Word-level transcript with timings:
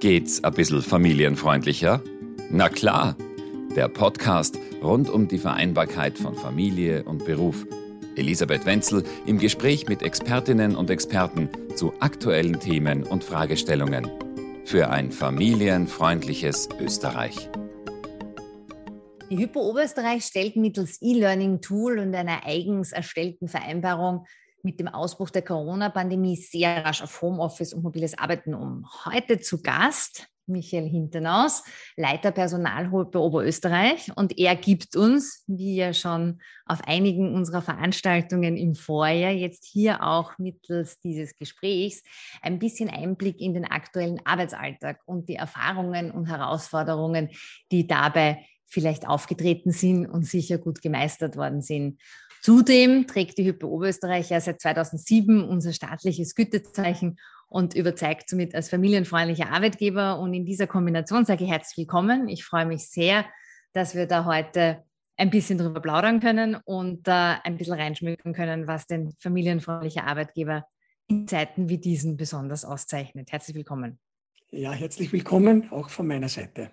Geht's 0.00 0.44
ein 0.44 0.52
bisschen 0.52 0.82
familienfreundlicher? 0.82 2.02
Na 2.50 2.68
klar, 2.68 3.16
der 3.74 3.88
Podcast 3.88 4.58
rund 4.82 5.08
um 5.08 5.26
die 5.26 5.38
Vereinbarkeit 5.38 6.18
von 6.18 6.34
Familie 6.34 7.02
und 7.04 7.24
Beruf. 7.24 7.66
Elisabeth 8.14 8.66
Wenzel 8.66 9.04
im 9.24 9.38
Gespräch 9.38 9.88
mit 9.88 10.02
Expertinnen 10.02 10.76
und 10.76 10.90
Experten 10.90 11.48
zu 11.76 11.94
aktuellen 12.00 12.60
Themen 12.60 13.04
und 13.04 13.24
Fragestellungen. 13.24 14.10
Für 14.66 14.90
ein 14.90 15.10
familienfreundliches 15.10 16.68
Österreich. 16.78 17.48
Die 19.30 19.38
Hypo 19.38 19.60
Oberösterreich 19.60 20.24
stellt 20.24 20.56
mittels 20.56 21.00
E-Learning-Tool 21.00 22.00
und 22.00 22.14
einer 22.14 22.44
eigens 22.44 22.92
erstellten 22.92 23.48
Vereinbarung 23.48 24.26
mit 24.66 24.80
dem 24.80 24.88
Ausbruch 24.88 25.30
der 25.30 25.42
Corona-Pandemie 25.42 26.34
sehr 26.34 26.84
rasch 26.84 27.00
auf 27.00 27.22
Homeoffice 27.22 27.72
und 27.72 27.84
mobiles 27.84 28.18
Arbeiten 28.18 28.52
um. 28.52 28.84
Heute 29.04 29.40
zu 29.40 29.62
Gast 29.62 30.26
Michael 30.48 30.88
Hinternaus, 30.88 31.62
Leiter 31.96 32.32
Personalhulpe 32.32 33.20
Oberösterreich. 33.20 34.10
Und 34.16 34.36
er 34.38 34.56
gibt 34.56 34.96
uns, 34.96 35.44
wie 35.46 35.76
ja 35.76 35.94
schon 35.94 36.40
auf 36.66 36.80
einigen 36.84 37.32
unserer 37.32 37.62
Veranstaltungen 37.62 38.56
im 38.56 38.74
Vorjahr, 38.74 39.30
jetzt 39.30 39.64
hier 39.64 40.02
auch 40.02 40.36
mittels 40.36 40.98
dieses 40.98 41.36
Gesprächs 41.36 42.02
ein 42.42 42.58
bisschen 42.58 42.90
Einblick 42.90 43.40
in 43.40 43.54
den 43.54 43.66
aktuellen 43.66 44.20
Arbeitsalltag 44.24 44.98
und 45.04 45.28
die 45.28 45.36
Erfahrungen 45.36 46.10
und 46.10 46.26
Herausforderungen, 46.26 47.30
die 47.70 47.86
dabei 47.86 48.44
vielleicht 48.66 49.06
aufgetreten 49.06 49.70
sind 49.70 50.06
und 50.06 50.26
sicher 50.26 50.58
gut 50.58 50.82
gemeistert 50.82 51.36
worden 51.36 51.62
sind. 51.62 52.00
Zudem 52.46 53.08
trägt 53.08 53.38
die 53.38 53.44
Hypo 53.44 53.66
Oberösterreich 53.66 54.30
ja 54.30 54.40
seit 54.40 54.60
2007 54.60 55.42
unser 55.42 55.72
staatliches 55.72 56.36
Gütezeichen 56.36 57.18
und 57.48 57.74
überzeugt 57.74 58.30
somit 58.30 58.54
als 58.54 58.68
familienfreundlicher 58.68 59.50
Arbeitgeber. 59.50 60.20
Und 60.20 60.32
in 60.32 60.46
dieser 60.46 60.68
Kombination 60.68 61.24
sage 61.24 61.42
ich 61.42 61.50
herzlich 61.50 61.76
willkommen. 61.76 62.28
Ich 62.28 62.44
freue 62.44 62.64
mich 62.64 62.88
sehr, 62.88 63.26
dass 63.72 63.96
wir 63.96 64.06
da 64.06 64.26
heute 64.26 64.84
ein 65.16 65.30
bisschen 65.30 65.58
drüber 65.58 65.80
plaudern 65.80 66.20
können 66.20 66.54
und 66.54 67.08
äh, 67.08 67.10
ein 67.10 67.56
bisschen 67.56 67.74
reinschmücken 67.74 68.32
können, 68.32 68.68
was 68.68 68.86
den 68.86 69.10
familienfreundlicher 69.18 70.04
Arbeitgeber 70.04 70.68
in 71.08 71.26
Zeiten 71.26 71.68
wie 71.68 71.78
diesen 71.78 72.16
besonders 72.16 72.64
auszeichnet. 72.64 73.32
Herzlich 73.32 73.56
willkommen. 73.56 73.98
Ja, 74.52 74.70
herzlich 74.70 75.12
willkommen 75.12 75.72
auch 75.72 75.90
von 75.90 76.06
meiner 76.06 76.28
Seite. 76.28 76.70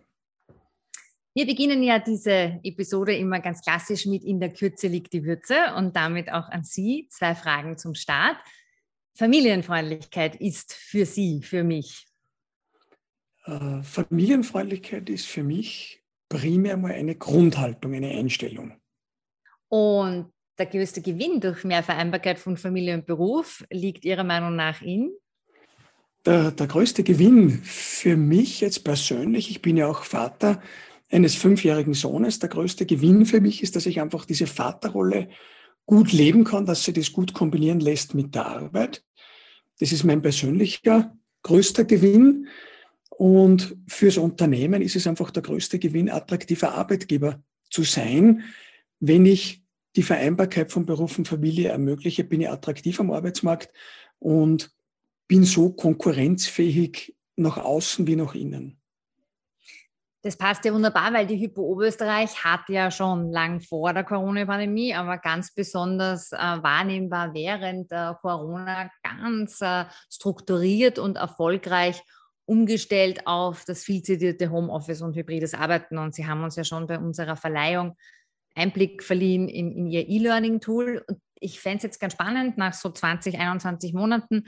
Wir 1.35 1.47
beginnen 1.47 1.81
ja 1.81 1.97
diese 1.97 2.59
Episode 2.63 3.15
immer 3.15 3.39
ganz 3.39 3.61
klassisch 3.61 4.05
mit 4.05 4.23
In 4.23 4.39
der 4.39 4.53
Kürze 4.53 4.87
liegt 4.87 5.13
die 5.13 5.25
Würze 5.25 5.55
und 5.75 5.95
damit 5.95 6.31
auch 6.31 6.47
an 6.49 6.63
Sie 6.63 7.07
zwei 7.09 7.33
Fragen 7.33 7.75
zum 7.77 7.95
Start. 7.95 8.37
Familienfreundlichkeit 9.15 10.35
ist 10.35 10.73
für 10.73 11.07
Sie, 11.07 11.41
für 11.41 11.63
mich? 11.63 12.05
Äh, 13.45 13.81
Familienfreundlichkeit 13.81 15.09
ist 15.09 15.25
für 15.25 15.43
mich 15.43 16.03
primär 16.29 16.77
mal 16.77 16.91
eine 16.91 17.15
Grundhaltung, 17.15 17.93
eine 17.95 18.11
Einstellung. 18.11 18.79
Und 19.69 20.31
der 20.59 20.67
größte 20.67 21.01
Gewinn 21.01 21.39
durch 21.39 21.63
mehr 21.63 21.81
Vereinbarkeit 21.81 22.37
von 22.37 22.57
Familie 22.57 22.93
und 22.93 23.07
Beruf 23.07 23.65
liegt 23.71 24.05
Ihrer 24.05 24.23
Meinung 24.23 24.55
nach 24.55 24.83
in? 24.83 25.11
Der, 26.25 26.51
der 26.51 26.67
größte 26.67 27.03
Gewinn 27.03 27.49
für 27.63 28.15
mich 28.15 28.61
jetzt 28.61 28.83
persönlich, 28.83 29.49
ich 29.49 29.61
bin 29.63 29.77
ja 29.77 29.87
auch 29.87 30.03
Vater, 30.03 30.61
eines 31.11 31.35
fünfjährigen 31.35 31.93
Sohnes. 31.93 32.39
Der 32.39 32.49
größte 32.49 32.85
Gewinn 32.85 33.25
für 33.25 33.41
mich 33.41 33.63
ist, 33.63 33.75
dass 33.75 33.85
ich 33.85 34.01
einfach 34.01 34.25
diese 34.25 34.47
Vaterrolle 34.47 35.29
gut 35.85 36.11
leben 36.11 36.43
kann, 36.43 36.65
dass 36.65 36.83
sie 36.83 36.93
das 36.93 37.11
gut 37.11 37.33
kombinieren 37.33 37.79
lässt 37.79 38.13
mit 38.15 38.35
der 38.35 38.45
Arbeit. 38.45 39.03
Das 39.79 39.91
ist 39.91 40.03
mein 40.03 40.21
persönlicher 40.21 41.15
größter 41.43 41.83
Gewinn. 41.83 42.47
Und 43.09 43.75
fürs 43.87 44.17
Unternehmen 44.17 44.81
ist 44.81 44.95
es 44.95 45.07
einfach 45.07 45.29
der 45.29 45.43
größte 45.43 45.77
Gewinn, 45.77 46.09
attraktiver 46.09 46.73
Arbeitgeber 46.73 47.43
zu 47.69 47.83
sein. 47.83 48.43
Wenn 48.99 49.25
ich 49.25 49.63
die 49.95 50.03
Vereinbarkeit 50.03 50.71
von 50.71 50.85
Beruf 50.85 51.17
und 51.17 51.27
Familie 51.27 51.69
ermögliche, 51.69 52.23
bin 52.23 52.41
ich 52.41 52.49
attraktiv 52.49 52.99
am 52.99 53.11
Arbeitsmarkt 53.11 53.71
und 54.19 54.71
bin 55.27 55.43
so 55.43 55.71
konkurrenzfähig 55.71 57.15
nach 57.35 57.57
außen 57.57 58.07
wie 58.07 58.15
nach 58.15 58.35
innen. 58.35 58.79
Das 60.25 60.37
passt 60.37 60.63
ja 60.63 60.73
wunderbar, 60.73 61.11
weil 61.11 61.27
die 61.27 61.37
Hypo 61.37 61.61
Oberösterreich 61.63 62.45
hat 62.45 62.69
ja 62.69 62.89
schon 62.91 63.29
lang 63.29 63.59
vor 63.59 63.91
der 63.91 64.05
Corona-Pandemie, 64.05 64.95
aber 64.95 65.17
ganz 65.17 65.53
besonders 65.53 66.31
äh, 66.31 66.37
wahrnehmbar 66.37 67.33
während 67.33 67.91
der 67.91 68.17
Corona 68.21 68.89
ganz 69.03 69.59
äh, 69.59 69.83
strukturiert 70.09 70.97
und 70.97 71.17
erfolgreich 71.17 72.01
umgestellt 72.45 73.27
auf 73.27 73.65
das 73.65 73.83
viel 73.83 74.01
zitierte 74.01 74.49
Homeoffice 74.49 75.01
und 75.01 75.13
hybrides 75.17 75.53
Arbeiten. 75.53 75.97
Und 75.97 76.15
Sie 76.15 76.25
haben 76.25 76.41
uns 76.41 76.55
ja 76.55 76.63
schon 76.63 76.87
bei 76.87 76.97
unserer 76.97 77.35
Verleihung 77.35 77.97
Einblick 78.55 79.03
verliehen 79.03 79.49
in, 79.49 79.73
in 79.73 79.87
Ihr 79.87 80.07
E-Learning-Tool. 80.07 81.05
Ich 81.41 81.59
fände 81.59 81.77
es 81.77 81.83
jetzt 81.83 81.99
ganz 81.99 82.13
spannend, 82.13 82.57
nach 82.57 82.73
so 82.73 82.89
20, 82.89 83.39
21 83.39 83.93
Monaten, 83.93 84.45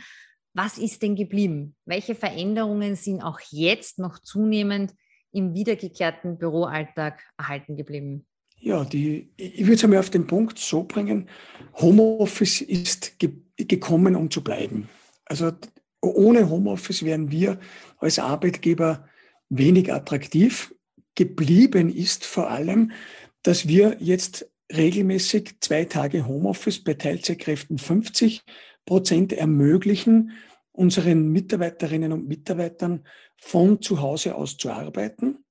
was 0.54 0.78
ist 0.78 1.02
denn 1.02 1.18
geblieben? 1.18 1.76
Welche 1.84 2.16
Veränderungen 2.16 2.96
sind 2.96 3.22
auch 3.22 3.42
jetzt 3.50 4.00
noch 4.00 4.20
zunehmend 4.20 4.94
im 5.36 5.54
wiedergekehrten 5.54 6.38
Büroalltag 6.38 7.22
erhalten 7.38 7.76
geblieben? 7.76 8.26
Ja, 8.58 8.84
die, 8.86 9.30
ich 9.38 9.62
würde 9.62 9.74
es 9.74 9.84
einmal 9.84 10.00
auf 10.00 10.10
den 10.10 10.28
Punkt 10.28 10.58
so 10.58 10.84
bringen, 10.84 11.30
Homeoffice 11.76 12.62
ist 12.62 13.20
ge 13.20 13.34
gekommen, 13.58 14.18
um 14.18 14.30
zu 14.30 14.44
bleiben. 14.44 14.90
Also 15.24 15.54
ohne 16.02 16.50
Homeoffice 16.50 17.04
wären 17.04 17.32
wir 17.32 17.58
als 18.00 18.20
Arbeitgeber 18.20 19.08
wenig 19.48 19.94
attraktiv. 19.94 20.76
Geblieben 21.16 21.90
ist 21.90 22.26
vor 22.26 22.50
allem, 22.50 22.92
dass 23.44 23.66
wir 23.66 23.96
jetzt 24.02 24.52
regelmäßig 24.76 25.62
zwei 25.62 25.86
Tage 25.86 26.28
Homeoffice 26.28 26.84
bei 26.84 26.96
Teilzeitkräften 26.96 27.78
50 27.78 28.44
Prozent 28.86 29.32
ermöglichen, 29.32 30.32
unseren 30.74 31.30
Mitarbeiterinnen 31.30 32.12
und 32.12 32.28
Mitarbeitern 32.28 33.06
von 33.38 33.82
zu 33.82 34.02
Hause 34.02 34.36
aus 34.36 34.58
zu 34.58 34.72
arbeiten. 34.72 35.46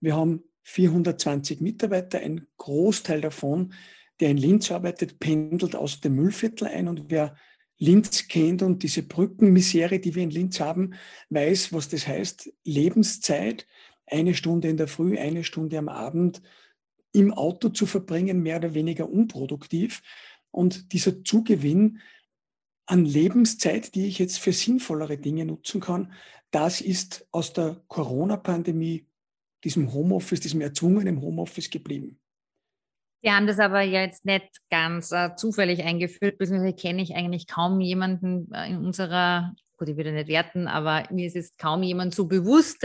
Wir 0.00 0.16
haben 0.16 0.44
420 0.64 1.60
Mitarbeiter, 1.60 2.20
ein 2.20 2.46
Großteil 2.56 3.20
davon, 3.20 3.72
der 4.20 4.30
in 4.30 4.36
Linz 4.36 4.70
arbeitet, 4.70 5.18
pendelt 5.18 5.74
aus 5.74 6.00
dem 6.00 6.14
Müllviertel 6.14 6.68
ein 6.68 6.88
und 6.88 7.10
wer 7.10 7.34
Linz 7.78 8.28
kennt 8.28 8.62
und 8.62 8.84
diese 8.84 9.02
Brückenmisere, 9.02 9.98
die 9.98 10.14
wir 10.14 10.22
in 10.22 10.30
Linz 10.30 10.60
haben, 10.60 10.94
weiß, 11.30 11.72
was 11.72 11.88
das 11.88 12.06
heißt. 12.06 12.52
Lebenszeit, 12.64 13.66
eine 14.06 14.34
Stunde 14.34 14.68
in 14.68 14.76
der 14.76 14.86
Früh, 14.86 15.18
eine 15.18 15.42
Stunde 15.42 15.78
am 15.78 15.88
Abend 15.88 16.42
im 17.12 17.32
Auto 17.32 17.70
zu 17.70 17.86
verbringen, 17.86 18.40
mehr 18.40 18.58
oder 18.58 18.74
weniger 18.74 19.08
unproduktiv. 19.08 20.02
Und 20.52 20.92
dieser 20.92 21.24
Zugewinn 21.24 21.98
an 22.86 23.04
Lebenszeit, 23.04 23.94
die 23.94 24.06
ich 24.06 24.18
jetzt 24.18 24.38
für 24.38 24.52
sinnvollere 24.52 25.18
Dinge 25.18 25.44
nutzen 25.44 25.80
kann, 25.80 26.12
das 26.52 26.80
ist 26.80 27.26
aus 27.32 27.52
der 27.52 27.82
Corona-Pandemie, 27.88 29.08
diesem 29.64 29.92
Homeoffice, 29.92 30.40
diesem 30.40 30.60
erzwungenen 30.60 31.20
Homeoffice 31.20 31.70
geblieben. 31.70 32.20
Sie 33.24 33.30
haben 33.30 33.46
das 33.46 33.60
aber 33.60 33.82
jetzt 33.82 34.24
nicht 34.24 34.48
ganz 34.68 35.12
äh, 35.12 35.34
zufällig 35.36 35.84
eingeführt, 35.84 36.38
beziehungsweise 36.38 36.74
kenne 36.74 37.02
ich 37.02 37.14
eigentlich 37.14 37.46
kaum 37.46 37.80
jemanden 37.80 38.52
äh, 38.52 38.68
in 38.68 38.78
unserer, 38.78 39.54
gut, 39.78 39.88
ich 39.88 39.96
würde 39.96 40.12
nicht 40.12 40.26
werten, 40.26 40.66
aber 40.66 41.04
mir 41.10 41.28
ist 41.28 41.36
es 41.36 41.56
kaum 41.56 41.84
jemand 41.84 42.14
so 42.16 42.26
bewusst, 42.26 42.82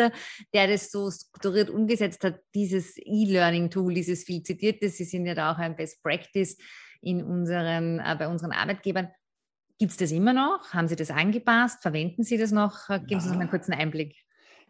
der 0.53 0.67
das 0.67 0.91
so 0.91 1.09
strukturiert 1.09 1.72
umgesetzt 1.72 2.23
hat, 2.23 2.39
dieses 2.53 2.97
E-Learning-Tool, 2.97 3.95
dieses 3.95 4.25
viel 4.25 4.44
zitierte, 4.44 4.89
Sie 4.89 5.05
sind 5.05 5.25
ja 5.25 5.34
da 5.34 5.51
auch 5.51 5.57
ein 5.57 5.75
Best 5.75 6.03
Practice 6.03 6.57
in 7.01 7.23
unseren, 7.23 7.99
äh, 7.99 8.16
bei 8.17 8.28
unseren 8.28 8.51
Arbeitgebern. 8.51 9.09
Gibt 9.79 9.91
es 9.91 9.97
das 9.97 10.11
immer 10.11 10.33
noch? 10.33 10.73
Haben 10.73 10.88
Sie 10.88 10.95
das 10.95 11.11
angepasst? 11.11 11.81
Verwenden 11.81 12.23
Sie 12.23 12.38
das 12.38 12.51
noch? 12.51 12.88
Geben 12.88 13.05
ja. 13.07 13.19
Sie 13.19 13.29
uns 13.29 13.39
einen 13.39 13.49
kurzen 13.49 13.73
Einblick. 13.73 14.16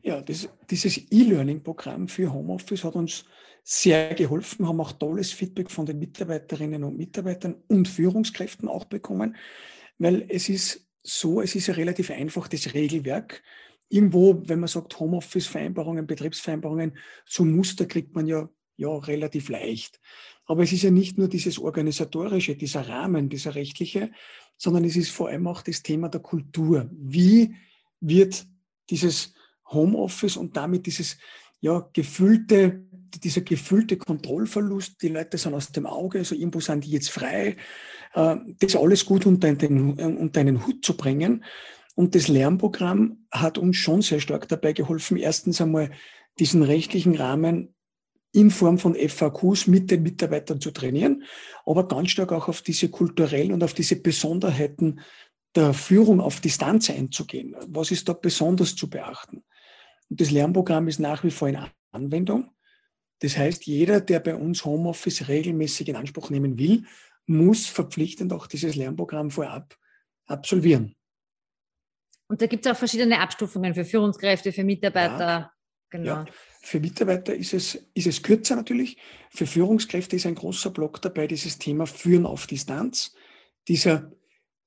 Ja, 0.01 0.21
das, 0.21 0.49
dieses 0.69 0.97
E-Learning-Programm 1.11 2.07
für 2.07 2.31
Homeoffice 2.31 2.83
hat 2.83 2.95
uns 2.95 3.25
sehr 3.63 4.13
geholfen, 4.15 4.63
Wir 4.63 4.69
haben 4.69 4.79
auch 4.79 4.93
tolles 4.93 5.33
Feedback 5.33 5.69
von 5.69 5.85
den 5.85 5.99
Mitarbeiterinnen 5.99 6.85
und 6.85 6.95
Mitarbeitern 6.95 7.55
und 7.67 7.87
Führungskräften 7.87 8.69
auch 8.69 8.85
bekommen, 8.85 9.35
weil 9.97 10.25
es 10.29 10.47
ist 10.47 10.87
so, 11.03 11.41
es 11.41 11.53
ist 11.55 11.67
ja 11.67 11.73
relativ 11.73 12.11
einfach, 12.11 12.47
das 12.47 12.73
Regelwerk. 12.73 13.43
Irgendwo, 13.89 14.41
wenn 14.45 14.59
man 14.59 14.67
sagt 14.67 14.97
Homeoffice-Vereinbarungen, 14.99 16.07
Betriebsvereinbarungen, 16.07 16.97
so 17.25 17.43
Muster 17.43 17.85
kriegt 17.85 18.15
man 18.15 18.27
ja, 18.27 18.49
ja 18.77 18.95
relativ 18.95 19.50
leicht. 19.50 20.00
Aber 20.45 20.63
es 20.63 20.71
ist 20.71 20.83
ja 20.83 20.91
nicht 20.91 21.18
nur 21.18 21.27
dieses 21.27 21.59
organisatorische, 21.59 22.56
dieser 22.56 22.88
Rahmen, 22.88 23.29
dieser 23.29 23.56
rechtliche, 23.56 24.12
sondern 24.57 24.85
es 24.85 24.95
ist 24.95 25.12
vor 25.12 25.29
allem 25.29 25.47
auch 25.47 25.62
das 25.62 25.83
Thema 25.83 26.09
der 26.09 26.21
Kultur. 26.21 26.89
Wie 26.91 27.53
wird 28.00 28.45
dieses 28.89 29.33
Homeoffice 29.69 30.38
und 30.38 30.56
damit 30.56 30.85
dieses 30.85 31.18
ja, 31.59 31.89
gefüllte, 31.91 32.85
dieser 33.24 33.41
gefüllte 33.41 33.97
Kontrollverlust, 33.97 35.01
die 35.01 35.09
Leute 35.09 35.38
sind 35.38 35.53
aus 35.53 35.71
dem 35.71 35.85
Auge, 35.85 36.19
also 36.19 36.35
irgendwo 36.35 36.59
sind 36.59 36.85
die 36.85 36.91
jetzt 36.91 37.09
frei, 37.09 37.57
äh, 38.13 38.35
das 38.59 38.75
alles 38.75 39.06
gut 39.06 39.25
unter, 39.25 39.53
den, 39.53 39.94
unter 40.00 40.39
einen 40.39 40.65
Hut 40.65 40.85
zu 40.85 40.95
bringen. 40.95 41.44
Und 41.95 42.13
das 42.13 42.27
Lernprogramm 42.27 43.25
hat 43.31 43.57
uns 43.57 43.77
schon 43.77 44.03
sehr 44.03 44.19
stark 44.19 44.47
dabei 44.47 44.73
geholfen, 44.73 45.18
erstens 45.18 45.59
einmal 45.59 45.91
diesen 46.39 46.62
rechtlichen 46.62 47.15
Rahmen 47.15 47.73
in 48.33 48.51
Form 48.51 48.77
von 48.77 48.95
FAQs 48.95 49.68
mit 49.68 49.89
den 49.89 50.03
Mitarbeitern 50.03 50.62
zu 50.62 50.71
trainieren, 50.71 51.24
aber 51.65 51.88
ganz 51.88 52.12
stark 52.12 52.31
auch 52.31 52.47
auf 52.47 52.62
diese 52.62 52.89
kulturellen 52.89 53.53
und 53.53 53.63
auf 53.63 53.74
diese 53.74 53.95
Besonderheiten 54.01 55.00
der 55.56 55.74
Führung 55.74 56.21
auf 56.21 56.39
Distanz 56.39 56.89
einzugehen. 56.89 57.56
Was 57.68 57.91
ist 57.91 58.07
da 58.07 58.13
besonders 58.13 58.75
zu 58.75 58.89
beachten? 58.89 59.44
Und 60.09 60.21
das 60.21 60.31
Lernprogramm 60.31 60.88
ist 60.88 61.00
nach 61.00 61.24
wie 61.24 61.31
vor 61.31 61.50
in 61.50 61.57
Anwendung. 61.91 62.51
Das 63.19 63.38
heißt, 63.38 63.65
jeder, 63.65 64.00
der 64.01 64.19
bei 64.19 64.35
uns 64.35 64.63
Homeoffice 64.63 65.27
regelmäßig 65.27 65.89
in 65.89 65.95
Anspruch 65.95 66.30
nehmen 66.30 66.59
will, 66.59 66.83
muss 67.25 67.65
verpflichtend 67.65 68.31
auch 68.31 68.47
dieses 68.47 68.75
Lernprogramm 68.75 69.31
vorab 69.31 69.75
absolvieren. 70.27 70.95
Und 72.27 72.41
da 72.41 72.45
gibt 72.45 72.65
es 72.65 72.71
auch 72.71 72.77
verschiedene 72.77 73.19
Abstufungen 73.19 73.73
für 73.73 73.85
Führungskräfte, 73.85 74.51
für 74.51 74.63
Mitarbeiter. 74.63 75.27
Ja, 75.27 75.53
genau. 75.89 76.06
Ja. 76.06 76.25
Für 76.67 76.81
Mitarbeiter 76.81 77.33
ist 77.33 77.53
es, 77.53 77.75
ist 77.93 78.07
es 78.07 78.21
kürzer 78.21 78.57
natürlich. 78.57 78.97
Für 79.29 79.47
Führungskräfte 79.47 80.17
ist 80.17 80.25
ein 80.25 80.35
großer 80.35 80.69
Block 80.69 81.01
dabei, 81.01 81.25
dieses 81.25 81.57
Thema 81.57 81.85
Führen 81.85 82.25
auf 82.25 82.45
Distanz. 82.45 83.15
Dieser 83.69 84.11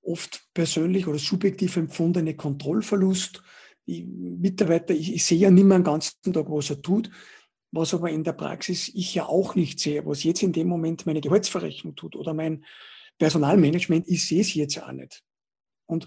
oft 0.01 0.49
persönlich 0.55 1.07
oder 1.07 1.19
subjektiv 1.19 1.77
empfundene 1.77 2.37
Kontrollverlust. 2.37 3.43
Die 3.87 4.05
Mitarbeiter, 4.05 4.95
ich, 4.95 5.13
ich 5.13 5.27
sehe 5.27 5.41
ja 5.41 5.51
nicht 5.51 5.65
mehr 5.65 5.79
den 5.79 5.85
ganzen 5.85 6.33
Tag, 6.33 6.47
was 6.49 6.71
er 6.71 6.81
tut, 6.81 7.11
was 7.71 7.93
aber 7.93 8.09
in 8.09 8.25
der 8.25 8.33
Praxis 8.33 8.89
ich 8.89 9.15
ja 9.15 9.27
auch 9.27 9.55
nicht 9.55 9.79
sehe, 9.79 10.07
was 10.07 10.25
jetzt 10.25 10.43
in 10.43 10.55
dem 10.55 10.69
Moment 10.69 11.05
meine 11.05 11.21
Gehaltsverrechnung 11.21 11.97
tut 11.97 12.17
oder 12.17 12.33
mein 12.33 12.65
Personalmanagement, 13.19 14.09
ich 14.09 14.27
sehe 14.27 14.41
es 14.41 14.55
jetzt 14.55 14.83
auch 14.83 14.93
nicht. 14.93 15.23
Und 15.85 16.07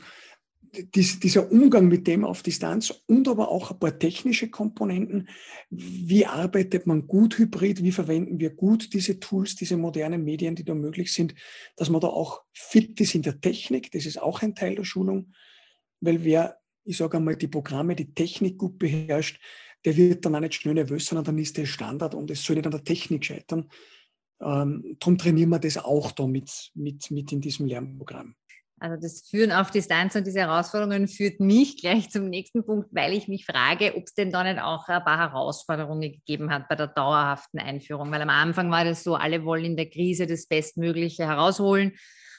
dies, 0.73 1.19
dieser 1.19 1.51
Umgang 1.51 1.87
mit 1.87 2.07
dem 2.07 2.25
auf 2.25 2.41
Distanz 2.41 3.03
und 3.05 3.27
aber 3.27 3.49
auch 3.49 3.71
ein 3.71 3.79
paar 3.79 3.97
technische 3.97 4.49
Komponenten. 4.49 5.29
Wie 5.69 6.25
arbeitet 6.25 6.87
man 6.87 7.07
gut 7.07 7.37
hybrid? 7.37 7.83
Wie 7.83 7.91
verwenden 7.91 8.39
wir 8.39 8.49
gut 8.51 8.93
diese 8.93 9.19
Tools, 9.19 9.55
diese 9.55 9.77
modernen 9.77 10.23
Medien, 10.23 10.55
die 10.55 10.65
da 10.65 10.73
möglich 10.73 11.13
sind, 11.13 11.35
dass 11.75 11.89
man 11.89 12.01
da 12.01 12.07
auch 12.07 12.41
fit 12.53 12.99
ist 12.99 13.15
in 13.15 13.21
der 13.21 13.39
Technik? 13.39 13.91
Das 13.91 14.05
ist 14.05 14.21
auch 14.21 14.41
ein 14.41 14.55
Teil 14.55 14.75
der 14.75 14.83
Schulung, 14.83 15.33
weil 16.01 16.23
wer, 16.23 16.57
ich 16.83 16.97
sage 16.97 17.17
einmal, 17.17 17.35
die 17.35 17.47
Programme, 17.47 17.95
die 17.95 18.13
Technik 18.13 18.57
gut 18.57 18.79
beherrscht, 18.79 19.39
der 19.85 19.95
wird 19.95 20.25
dann 20.25 20.35
auch 20.35 20.39
nicht 20.39 20.55
schnell 20.55 20.75
nervös, 20.75 21.05
sondern 21.05 21.25
dann 21.25 21.37
ist 21.37 21.57
der 21.57 21.65
Standard 21.65 22.15
und 22.15 22.31
es 22.31 22.43
soll 22.43 22.55
nicht 22.55 22.65
an 22.65 22.71
der 22.71 22.83
Technik 22.83 23.25
scheitern. 23.25 23.69
Ähm, 24.41 24.97
darum 24.99 25.17
trainieren 25.17 25.49
wir 25.49 25.59
das 25.59 25.77
auch 25.77 26.11
da 26.11 26.25
mit, 26.25 26.71
mit, 26.73 27.11
mit 27.11 27.31
in 27.31 27.41
diesem 27.41 27.67
Lernprogramm. 27.67 28.35
Also 28.83 28.97
das 28.97 29.21
Führen 29.29 29.53
auf 29.53 29.71
Distanz 29.71 30.13
und 30.15 30.27
diese 30.27 30.41
Herausforderungen 30.41 31.07
führt 31.07 31.39
mich 31.39 31.77
gleich 31.81 32.09
zum 32.09 32.29
nächsten 32.29 32.65
Punkt, 32.65 32.89
weil 32.91 33.13
ich 33.13 33.29
mich 33.29 33.45
frage, 33.45 33.95
ob 33.95 34.03
es 34.03 34.13
denn 34.13 34.29
da 34.29 34.43
nicht 34.43 34.61
auch 34.61 34.89
ein 34.89 35.01
paar 35.05 35.17
Herausforderungen 35.19 36.11
gegeben 36.11 36.51
hat 36.51 36.67
bei 36.67 36.75
der 36.75 36.87
dauerhaften 36.87 37.59
Einführung. 37.59 38.11
Weil 38.11 38.21
am 38.21 38.29
Anfang 38.29 38.69
war 38.71 38.83
das 38.83 39.05
so, 39.05 39.15
alle 39.15 39.45
wollen 39.45 39.63
in 39.63 39.77
der 39.77 39.89
Krise 39.89 40.27
das 40.27 40.47
Bestmögliche 40.47 41.25
herausholen. 41.25 41.93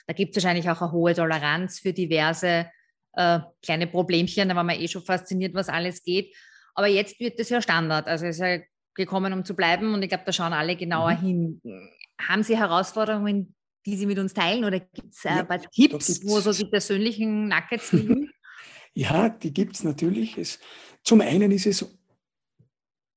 Da 0.06 0.12
gibt 0.12 0.37
es 0.37 0.44
wahrscheinlich 0.44 0.69
auch 0.69 0.82
eine 0.82 0.93
hohe 0.93 1.14
Toleranz 1.14 1.81
für 1.81 1.94
diverse 1.94 2.67
äh, 3.14 3.41
kleine 3.62 3.87
Problemchen. 3.87 4.50
Da 4.50 4.55
war 4.55 4.64
man 4.64 4.79
eh 4.79 4.87
schon 4.87 5.02
fasziniert, 5.02 5.55
was 5.55 5.70
alles 5.70 6.02
geht. 6.02 6.37
Aber 6.75 6.88
jetzt 6.88 7.19
wird 7.20 7.41
das 7.41 7.49
ja 7.49 7.62
Standard. 7.62 8.06
Also 8.06 8.26
es 8.26 8.37
ist 8.37 8.43
ja 8.43 8.58
gekommen, 8.93 9.32
um 9.32 9.46
zu 9.46 9.56
bleiben. 9.56 9.94
Und 9.94 10.02
ich 10.02 10.11
glaube, 10.11 10.25
da 10.26 10.32
schauen 10.32 10.52
alle 10.52 10.76
genauer 10.76 11.12
mhm. 11.12 11.20
hin. 11.62 11.91
Haben 12.20 12.43
Sie 12.43 12.58
Herausforderungen, 12.58 13.55
die 13.86 13.96
Sie 13.96 14.06
mit 14.06 14.19
uns 14.19 14.34
teilen? 14.34 14.64
Oder 14.64 14.81
gibt 14.81 15.14
es 15.14 15.25
äh, 15.25 15.28
ja, 15.28 15.58
Tipps, 15.58 16.25
wo 16.25 16.40
so 16.40 16.52
die 16.52 16.64
persönlichen 16.64 17.48
Nuggets 17.48 17.92
liegen? 17.92 18.31
ja, 18.94 19.28
die 19.28 19.52
gibt 19.52 19.76
es 19.76 19.84
natürlich. 19.84 20.38
Es, 20.38 20.58
zum 21.02 21.20
einen 21.20 21.50
ist 21.50 21.66
es 21.66 21.86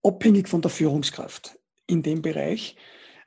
abhängig 0.04 0.48
von 0.48 0.62
der 0.62 0.72
Führungskraft 0.72 1.58
in 1.88 2.04
dem 2.04 2.22
Bereich. 2.22 2.76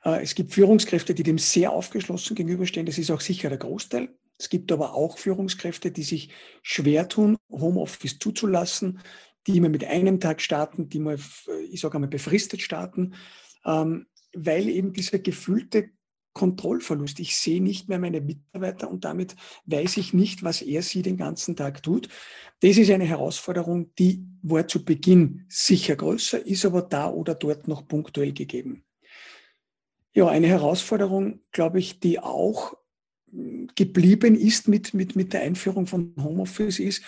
Äh, 0.03 0.21
es 0.21 0.35
gibt 0.35 0.53
Führungskräfte, 0.53 1.13
die 1.13 1.23
dem 1.23 1.37
sehr 1.37 1.71
aufgeschlossen 1.71 2.35
gegenüberstehen. 2.35 2.85
Das 2.85 2.97
ist 2.97 3.11
auch 3.11 3.21
sicher 3.21 3.49
der 3.49 3.57
Großteil. 3.57 4.09
Es 4.37 4.49
gibt 4.49 4.71
aber 4.71 4.95
auch 4.95 5.17
Führungskräfte, 5.19 5.91
die 5.91 6.03
sich 6.03 6.29
schwer 6.63 7.07
tun, 7.07 7.37
Homeoffice 7.51 8.17
zuzulassen, 8.17 8.99
die 9.45 9.57
immer 9.57 9.69
mit 9.69 9.83
einem 9.83 10.19
Tag 10.19 10.41
starten, 10.41 10.89
die 10.89 10.99
mal, 10.99 11.19
ich 11.69 11.79
sage 11.79 11.95
einmal, 11.95 12.09
befristet 12.09 12.61
starten, 12.61 13.13
ähm, 13.65 14.07
weil 14.33 14.69
eben 14.69 14.93
dieser 14.93 15.19
gefühlte 15.19 15.91
Kontrollverlust. 16.33 17.19
Ich 17.19 17.37
sehe 17.37 17.61
nicht 17.61 17.89
mehr 17.89 17.99
meine 17.99 18.21
Mitarbeiter 18.21 18.89
und 18.89 19.03
damit 19.05 19.35
weiß 19.65 19.97
ich 19.97 20.13
nicht, 20.13 20.43
was 20.43 20.61
er 20.61 20.81
sie 20.81 21.01
den 21.01 21.17
ganzen 21.17 21.55
Tag 21.55 21.83
tut. 21.83 22.09
Das 22.61 22.77
ist 22.77 22.91
eine 22.91 23.05
Herausforderung, 23.05 23.93
die 23.95 24.25
war 24.41 24.67
zu 24.67 24.85
Beginn 24.85 25.45
sicher 25.49 25.95
größer, 25.95 26.45
ist 26.45 26.65
aber 26.65 26.83
da 26.83 27.09
oder 27.09 27.35
dort 27.35 27.67
noch 27.67 27.87
punktuell 27.87 28.33
gegeben. 28.33 28.83
Ja, 30.13 30.27
eine 30.27 30.47
Herausforderung, 30.47 31.41
glaube 31.51 31.79
ich, 31.79 31.99
die 31.99 32.19
auch 32.19 32.75
hm, 33.31 33.69
geblieben 33.75 34.35
ist 34.35 34.67
mit, 34.67 34.93
mit, 34.93 35.15
mit 35.15 35.33
der 35.33 35.41
Einführung 35.41 35.87
von 35.87 36.13
Homeoffice, 36.21 36.79
ist 36.79 37.03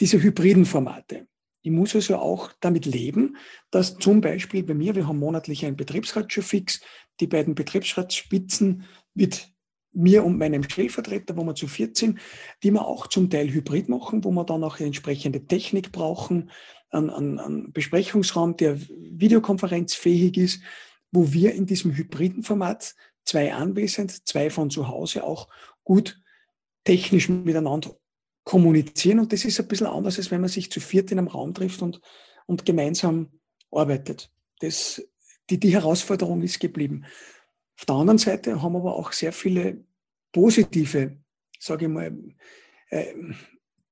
diese 0.00 0.22
hybriden 0.22 0.64
Formate. 0.64 1.26
Ich 1.62 1.70
muss 1.70 1.94
also 1.94 2.16
auch 2.16 2.50
damit 2.60 2.86
leben, 2.86 3.36
dass 3.70 3.96
zum 3.96 4.20
Beispiel 4.20 4.64
bei 4.64 4.74
mir, 4.74 4.94
wir 4.94 5.06
haben 5.06 5.18
monatlich 5.18 5.64
einen 5.64 5.76
Betriebsrat 5.76 6.32
schon 6.32 6.42
fix, 6.42 6.80
die 7.20 7.28
beiden 7.28 7.54
Betriebsratsspitzen 7.54 8.84
mit 9.14 9.48
mir 9.92 10.24
und 10.24 10.38
meinem 10.38 10.62
Stellvertreter, 10.62 11.36
wo 11.36 11.44
wir 11.44 11.54
zu 11.54 11.68
14, 11.68 12.18
die 12.62 12.70
wir 12.72 12.84
auch 12.84 13.06
zum 13.06 13.30
Teil 13.30 13.52
hybrid 13.52 13.88
machen, 13.88 14.24
wo 14.24 14.30
wir 14.32 14.44
dann 14.44 14.64
auch 14.64 14.80
entsprechende 14.80 15.46
Technik 15.46 15.92
brauchen, 15.92 16.50
einen, 16.90 17.10
einen, 17.10 17.38
einen 17.38 17.72
Besprechungsraum, 17.72 18.56
der 18.56 18.80
videokonferenzfähig 18.80 20.36
ist, 20.36 20.62
wo 21.10 21.32
wir 21.32 21.54
in 21.54 21.66
diesem 21.66 21.94
hybriden 21.94 22.42
Format 22.42 22.94
zwei 23.24 23.54
anwesend, 23.54 24.26
zwei 24.26 24.50
von 24.50 24.70
zu 24.70 24.88
Hause 24.88 25.24
auch 25.24 25.48
gut 25.84 26.20
technisch 26.84 27.28
miteinander 27.28 27.96
kommunizieren. 28.44 29.20
Und 29.20 29.32
das 29.32 29.44
ist 29.44 29.60
ein 29.60 29.68
bisschen 29.68 29.86
anders, 29.86 30.18
als 30.18 30.30
wenn 30.30 30.40
man 30.40 30.50
sich 30.50 30.70
zu 30.70 30.80
viert 30.80 31.10
in 31.12 31.18
einem 31.18 31.28
Raum 31.28 31.54
trifft 31.54 31.82
und, 31.82 32.00
und 32.46 32.64
gemeinsam 32.64 33.30
arbeitet. 33.70 34.30
Das 34.60 35.02
die, 35.50 35.58
die 35.58 35.72
Herausforderung 35.72 36.42
ist 36.42 36.60
geblieben. 36.60 37.04
Auf 37.78 37.86
der 37.86 37.96
anderen 37.96 38.18
Seite 38.18 38.62
haben 38.62 38.76
aber 38.76 38.96
auch 38.96 39.12
sehr 39.12 39.32
viele 39.32 39.84
positive, 40.32 41.18
sage 41.58 41.86
ich 41.86 41.90
mal, 41.90 42.16
äh, 42.90 43.14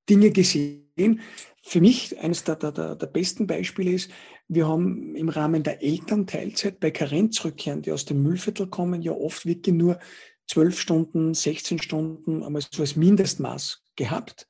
Dinge 0.09 0.31
gesehen. 0.31 1.21
Für 1.63 1.81
mich 1.81 2.17
eines 2.19 2.43
der, 2.43 2.55
der, 2.55 2.95
der 2.95 3.07
besten 3.07 3.47
Beispiele 3.47 3.91
ist, 3.91 4.11
wir 4.47 4.67
haben 4.67 5.15
im 5.15 5.29
Rahmen 5.29 5.63
der 5.63 5.83
Elternteilzeit 5.83 6.79
bei 6.79 6.91
Karenzrückkehren, 6.91 7.81
die 7.81 7.91
aus 7.91 8.05
dem 8.05 8.23
Müllviertel 8.23 8.67
kommen, 8.67 9.01
ja 9.01 9.11
oft 9.11 9.45
wirklich 9.45 9.75
nur 9.75 9.99
12 10.47 10.79
Stunden, 10.79 11.33
16 11.33 11.79
Stunden 11.79 12.43
einmal 12.43 12.61
so 12.69 12.81
als 12.81 12.95
Mindestmaß 12.95 13.80
gehabt. 13.95 14.47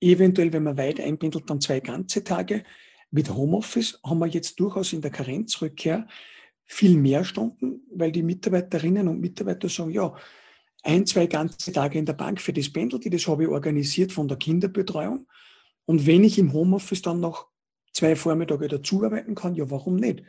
Eventuell, 0.00 0.52
wenn 0.52 0.64
man 0.64 0.76
weit 0.76 1.00
einbindelt, 1.00 1.48
dann 1.48 1.60
zwei 1.60 1.80
ganze 1.80 2.24
Tage. 2.24 2.64
Mit 3.10 3.32
Homeoffice 3.32 4.00
haben 4.04 4.18
wir 4.18 4.26
jetzt 4.26 4.58
durchaus 4.58 4.92
in 4.92 5.00
der 5.00 5.10
Karenzrückkehr 5.10 6.06
viel 6.64 6.96
mehr 6.96 7.24
Stunden, 7.24 7.82
weil 7.92 8.10
die 8.12 8.22
Mitarbeiterinnen 8.22 9.08
und 9.08 9.20
Mitarbeiter 9.20 9.68
sagen, 9.68 9.90
ja, 9.90 10.14
ein, 10.82 11.06
zwei 11.06 11.26
ganze 11.26 11.72
Tage 11.72 11.98
in 11.98 12.06
der 12.06 12.14
Bank 12.14 12.40
für 12.40 12.52
das 12.52 12.72
Pendeln, 12.72 13.02
das 13.10 13.26
habe 13.28 13.44
ich 13.44 13.48
organisiert 13.48 14.10
von 14.10 14.26
der 14.26 14.38
Kinderbetreuung. 14.38 15.26
Und 15.84 16.06
wenn 16.06 16.24
ich 16.24 16.38
im 16.38 16.52
Homeoffice 16.52 17.02
dann 17.02 17.20
noch 17.20 17.48
zwei 17.92 18.16
Vormittage 18.16 18.68
dazuarbeiten 18.68 19.34
kann, 19.34 19.54
ja, 19.54 19.70
warum 19.70 19.96
nicht? 19.96 20.22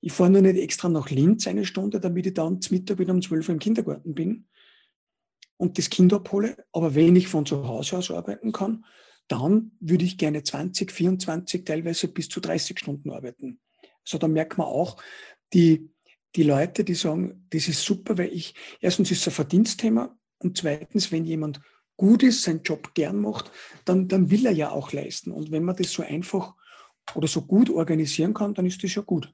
Ich 0.00 0.12
fahre 0.12 0.30
nur 0.30 0.42
nicht 0.42 0.58
extra 0.58 0.88
nach 0.88 1.08
Linz 1.10 1.46
eine 1.46 1.64
Stunde, 1.64 2.00
damit 2.00 2.26
ich 2.26 2.34
dann 2.34 2.60
zum 2.60 2.76
Mittag 2.76 2.98
wieder 2.98 3.14
um 3.14 3.22
12 3.22 3.48
Uhr 3.48 3.52
im 3.54 3.58
Kindergarten 3.58 4.14
bin 4.14 4.46
und 5.56 5.78
das 5.78 5.90
Kind 5.90 6.12
abhole. 6.12 6.56
Aber 6.72 6.94
wenn 6.94 7.16
ich 7.16 7.28
von 7.28 7.46
zu 7.46 7.66
Hause 7.66 7.98
aus 7.98 8.10
arbeiten 8.10 8.52
kann, 8.52 8.84
dann 9.28 9.72
würde 9.80 10.04
ich 10.04 10.18
gerne 10.18 10.42
20, 10.42 10.92
24, 10.92 11.64
teilweise 11.64 12.08
bis 12.08 12.28
zu 12.28 12.40
30 12.40 12.78
Stunden 12.78 13.10
arbeiten. 13.10 13.60
Also 14.04 14.18
da 14.18 14.28
merkt 14.28 14.58
man 14.58 14.66
auch, 14.66 15.02
die, 15.52 15.90
die 16.36 16.42
Leute, 16.42 16.84
die 16.84 16.94
sagen, 16.94 17.46
das 17.50 17.68
ist 17.68 17.82
super, 17.82 18.18
weil 18.18 18.32
ich, 18.32 18.54
erstens 18.80 19.10
ist 19.10 19.20
es 19.20 19.28
ein 19.28 19.32
Verdienstthema 19.32 20.18
und 20.38 20.58
zweitens, 20.58 21.10
wenn 21.10 21.24
jemand 21.24 21.60
gut 21.96 22.22
ist, 22.22 22.42
seinen 22.42 22.62
Job 22.62 22.92
gern 22.94 23.20
macht, 23.20 23.50
dann, 23.84 24.08
dann 24.08 24.30
will 24.30 24.46
er 24.46 24.52
ja 24.52 24.70
auch 24.70 24.92
leisten. 24.92 25.30
Und 25.30 25.52
wenn 25.52 25.64
man 25.64 25.76
das 25.76 25.92
so 25.92 26.02
einfach 26.02 26.54
oder 27.14 27.28
so 27.28 27.42
gut 27.42 27.70
organisieren 27.70 28.34
kann, 28.34 28.54
dann 28.54 28.66
ist 28.66 28.82
das 28.82 28.94
ja 28.94 29.02
gut. 29.02 29.32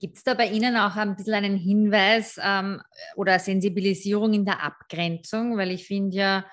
Gibt 0.00 0.16
es 0.16 0.22
da 0.22 0.34
bei 0.34 0.48
Ihnen 0.48 0.76
auch 0.76 0.94
ein 0.96 1.16
bisschen 1.16 1.34
einen 1.34 1.56
Hinweis 1.56 2.38
ähm, 2.42 2.80
oder 3.16 3.38
Sensibilisierung 3.38 4.32
in 4.32 4.44
der 4.44 4.62
Abgrenzung? 4.62 5.56
Weil 5.56 5.72
ich 5.72 5.86
finde 5.86 6.16
ja, 6.16 6.46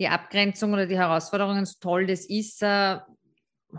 die 0.00 0.08
Abgrenzung 0.08 0.72
oder 0.72 0.86
die 0.86 0.98
Herausforderungen, 0.98 1.64
so 1.66 1.74
toll 1.80 2.06
das 2.06 2.24
ist, 2.26 2.62
äh, 2.62 2.98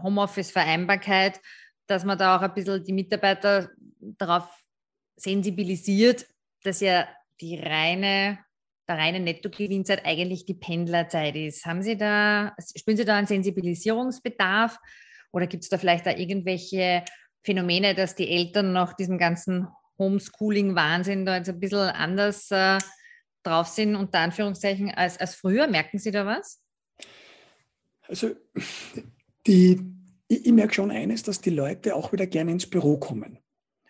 Homeoffice-Vereinbarkeit, 0.01 1.41
dass 1.87 2.05
man 2.05 2.17
da 2.17 2.37
auch 2.37 2.41
ein 2.41 2.53
bisschen 2.53 2.83
die 2.83 2.93
Mitarbeiter 2.93 3.69
darauf 3.99 4.47
sensibilisiert, 5.17 6.25
dass 6.63 6.79
ja 6.79 7.07
die 7.41 7.59
reine, 7.59 8.39
der 8.87 8.97
reine 8.97 9.19
Nettogewinnzeit 9.19 10.05
eigentlich 10.05 10.45
die 10.45 10.53
Pendlerzeit 10.53 11.35
ist. 11.35 11.65
Haben 11.65 11.81
Sie 11.81 11.97
da, 11.97 12.55
spüren 12.77 12.97
Sie 12.97 13.05
da 13.05 13.17
einen 13.17 13.27
Sensibilisierungsbedarf 13.27 14.77
oder 15.31 15.47
gibt 15.47 15.63
es 15.63 15.69
da 15.69 15.77
vielleicht 15.77 16.05
da 16.05 16.15
irgendwelche 16.15 17.03
Phänomene, 17.43 17.95
dass 17.95 18.15
die 18.15 18.29
Eltern 18.29 18.73
nach 18.73 18.93
diesem 18.93 19.17
ganzen 19.17 19.67
Homeschooling-Wahnsinn 19.97 21.25
da 21.25 21.37
jetzt 21.37 21.49
ein 21.49 21.59
bisschen 21.59 21.79
anders 21.79 22.49
äh, 22.51 22.77
drauf 23.43 23.67
sind, 23.67 23.95
unter 23.95 24.19
Anführungszeichen, 24.19 24.91
als, 24.91 25.17
als 25.17 25.35
früher? 25.35 25.67
Merken 25.67 25.99
Sie 25.99 26.11
da 26.11 26.25
was? 26.25 26.61
Also 28.07 28.31
die, 29.47 29.79
ich, 30.27 30.45
ich 30.45 30.51
merke 30.51 30.73
schon 30.73 30.91
eines, 30.91 31.23
dass 31.23 31.41
die 31.41 31.49
Leute 31.49 31.95
auch 31.95 32.11
wieder 32.11 32.27
gerne 32.27 32.51
ins 32.51 32.69
Büro 32.69 32.97
kommen. 32.97 33.39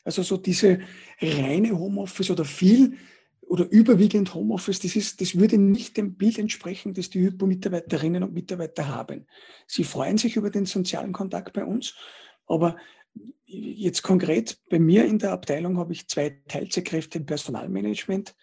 Also 0.04 0.24
so 0.24 0.38
diese 0.38 0.80
reine 1.22 1.78
Homeoffice 1.78 2.32
oder 2.32 2.46
viel 2.46 2.98
oder 3.42 3.70
überwiegend 3.70 4.34
Homeoffice, 4.34 4.80
das, 4.80 4.96
ist, 4.96 5.22
das 5.22 5.38
würde 5.38 5.58
nicht 5.58 5.98
dem 5.98 6.16
Bild 6.16 6.40
entsprechen, 6.40 6.94
das 6.94 7.10
die 7.10 7.20
Hypo-Mitarbeiterinnen 7.20 8.24
und 8.24 8.34
Mitarbeiter 8.34 8.88
haben. 8.88 9.28
Sie 9.68 9.84
freuen 9.84 10.18
sich 10.18 10.38
über 10.38 10.50
den 10.50 10.66
sozialen 10.66 11.12
Kontakt 11.12 11.54
bei 11.54 11.66
uns, 11.66 11.96
aber 12.48 12.78
jetzt 13.46 14.02
konkret 14.02 14.60
bei 14.70 14.80
mir 14.80 15.06
in 15.06 15.20
der 15.20 15.32
Abteilung 15.32 15.78
habe 15.78 15.94
ich 15.94 16.08
zwei 16.08 16.42
Teilzeitkräfte 16.48 17.20
im 17.20 17.26
Personalmanagement, 17.26 18.36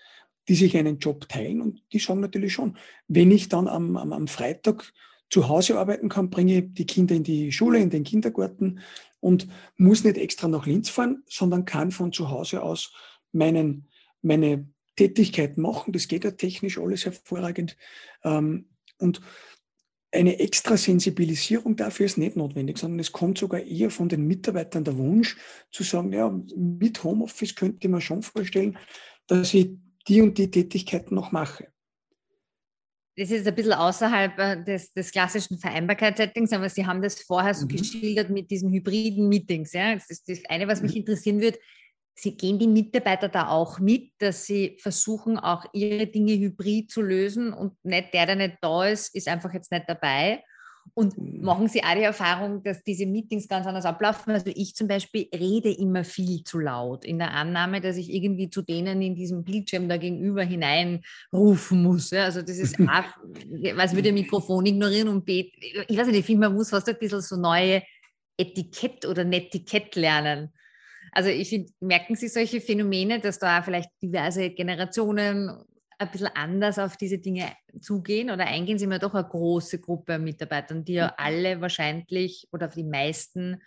die 0.48 0.54
sich 0.54 0.76
einen 0.76 0.98
Job 0.98 1.28
teilen 1.28 1.60
und 1.60 1.82
die 1.92 1.98
sagen 1.98 2.20
natürlich 2.20 2.52
schon, 2.52 2.76
wenn 3.06 3.30
ich 3.30 3.48
dann 3.48 3.68
am, 3.68 3.96
am, 3.96 4.12
am 4.12 4.28
Freitag 4.28 4.92
zu 5.30 5.48
Hause 5.48 5.78
arbeiten 5.78 6.08
kann, 6.08 6.30
bringe 6.30 6.58
ich 6.58 6.64
die 6.72 6.87
Kinder 6.87 7.14
in 7.14 7.25
die 7.25 7.52
Schule, 7.52 7.78
in 7.78 7.90
den 7.90 8.04
Kindergarten 8.04 8.80
und 9.20 9.48
muss 9.76 10.04
nicht 10.04 10.16
extra 10.16 10.48
nach 10.48 10.66
Linz 10.66 10.88
fahren, 10.88 11.22
sondern 11.28 11.64
kann 11.64 11.90
von 11.90 12.12
zu 12.12 12.30
Hause 12.30 12.62
aus 12.62 12.92
meinen, 13.32 13.88
meine 14.22 14.68
Tätigkeiten 14.96 15.60
machen. 15.60 15.92
Das 15.92 16.08
geht 16.08 16.25
ja 16.25 16.30
technisch 16.30 16.78
alles 16.78 17.04
hervorragend. 17.04 17.76
Ähm, 18.25 18.68
und 18.98 19.20
eine 20.10 20.38
extra 20.38 20.76
Sensibilisierung 20.76 21.76
dafür 21.76 22.06
ist 22.06 22.18
nicht 22.18 22.36
notwendig, 22.36 22.78
sondern 22.78 23.00
es 23.00 23.12
kommt 23.12 23.38
sogar 23.38 23.60
eher 23.60 23.90
von 23.90 24.08
den 24.08 24.26
Mitarbeitern 24.26 24.84
der 24.84 24.96
Wunsch 24.96 25.36
zu 25.70 25.82
sagen, 25.82 26.12
ja, 26.12 26.34
mit 26.56 27.04
Homeoffice 27.04 27.54
könnte 27.54 27.88
mir 27.88 28.00
schon 28.00 28.22
vorstellen, 28.22 28.78
dass 29.26 29.52
ich 29.52 29.70
die 30.06 30.22
und 30.22 30.38
die 30.38 30.50
Tätigkeiten 30.50 31.14
noch 31.14 31.32
mache 31.32 31.68
das 33.18 33.32
ist 33.32 33.48
ein 33.48 33.54
bisschen 33.54 33.72
außerhalb 33.72 34.38
äh, 34.38 34.64
des, 34.64 34.92
des 34.92 35.10
klassischen 35.10 35.58
Vereinbarkeitssettings, 35.58 36.52
aber 36.52 36.68
Sie 36.68 36.86
haben 36.86 37.02
das 37.02 37.20
vorher 37.20 37.52
so 37.52 37.64
mhm. 37.64 37.70
geschildert 37.70 38.30
mit 38.30 38.48
diesen 38.50 38.72
hybriden 38.72 39.28
Meetings. 39.28 39.72
Ja? 39.72 39.92
Das 39.92 40.08
ist 40.08 40.28
das 40.28 40.38
eine, 40.48 40.68
was 40.68 40.82
mich 40.82 40.92
mhm. 40.92 40.98
interessieren 40.98 41.40
würde. 41.40 41.58
Sie 42.20 42.37
gehen 42.37 42.58
die 42.58 42.66
Mitarbeiter 42.66 43.28
da 43.28 43.48
auch 43.48 43.78
mit, 43.78 44.10
dass 44.18 44.44
sie 44.44 44.76
versuchen, 44.80 45.38
auch 45.38 45.64
ihre 45.72 46.08
Dinge 46.08 46.32
hybrid 46.32 46.90
zu 46.90 47.00
lösen 47.00 47.52
und 47.52 47.75
nicht 47.84 48.12
der, 48.12 48.26
der 48.26 48.34
nicht 48.34 48.58
da 48.60 48.87
ist, 48.87 49.14
ist 49.14 49.28
einfach 49.28 49.54
jetzt 49.54 49.70
nicht 49.70 49.84
dabei. 49.87 50.42
Und 50.94 51.16
mhm. 51.16 51.44
machen 51.44 51.68
Sie 51.68 51.82
auch 51.84 51.94
die 51.94 52.02
Erfahrung, 52.02 52.62
dass 52.64 52.82
diese 52.82 53.06
Meetings 53.06 53.46
ganz 53.46 53.66
anders 53.66 53.84
ablaufen? 53.84 54.32
Also 54.32 54.50
ich 54.52 54.75
zum 54.75 54.88
Beispiel 54.88 55.28
rede 55.32 55.70
immer 55.70 56.02
viel 56.02 56.42
zu 56.42 56.58
laut 56.58 57.04
in 57.04 57.18
der 57.18 57.32
Annahme, 57.34 57.80
dass 57.80 57.96
ich 57.96 58.12
irgendwie 58.12 58.50
zu 58.50 58.62
denen 58.62 59.00
in 59.00 59.14
diesem 59.14 59.44
Bildschirm 59.44 59.88
da 59.88 59.96
gegenüber 59.96 60.42
hineinrufen 60.42 61.82
muss. 61.82 62.12
Also 62.12 62.42
das 62.42 62.58
ist 62.58 62.80
auch, 62.80 63.76
was 63.76 63.94
würde 63.94 64.12
Mikrofon 64.12 64.66
ignorieren 64.66 65.08
und 65.08 65.25
beten. 65.25 65.60
Ich 65.87 65.96
weiß 65.96 66.08
nicht, 66.08 66.18
ich 66.18 66.26
finde, 66.26 66.48
man 66.48 66.56
muss 66.56 66.70
fast 66.70 66.88
ein 66.88 66.98
bisschen 66.98 67.20
so 67.20 67.37
neue 67.37 67.82
Etikett 68.37 69.06
oder 69.06 69.25
Netiquette 69.25 70.00
lernen. 70.00 70.52
Also 71.12 71.30
ich 71.30 71.72
merken 71.80 72.16
Sie 72.16 72.28
solche 72.28 72.60
Phänomene, 72.60 73.20
dass 73.20 73.38
da 73.38 73.62
vielleicht 73.62 73.90
diverse 74.02 74.50
Generationen 74.50 75.64
ein 75.98 76.10
bisschen 76.10 76.28
anders 76.34 76.78
auf 76.78 76.96
diese 76.96 77.18
Dinge 77.18 77.52
zugehen 77.80 78.30
oder 78.30 78.46
eingehen 78.46 78.78
Sie 78.78 78.86
mir 78.86 78.98
doch 78.98 79.14
eine 79.14 79.26
große 79.26 79.80
Gruppe 79.80 80.14
an 80.14 80.24
Mitarbeitern, 80.24 80.84
die 80.84 80.94
ja 80.94 81.14
alle 81.16 81.60
wahrscheinlich 81.60 82.46
oder 82.52 82.68
die 82.68 82.84
meisten 82.84 83.60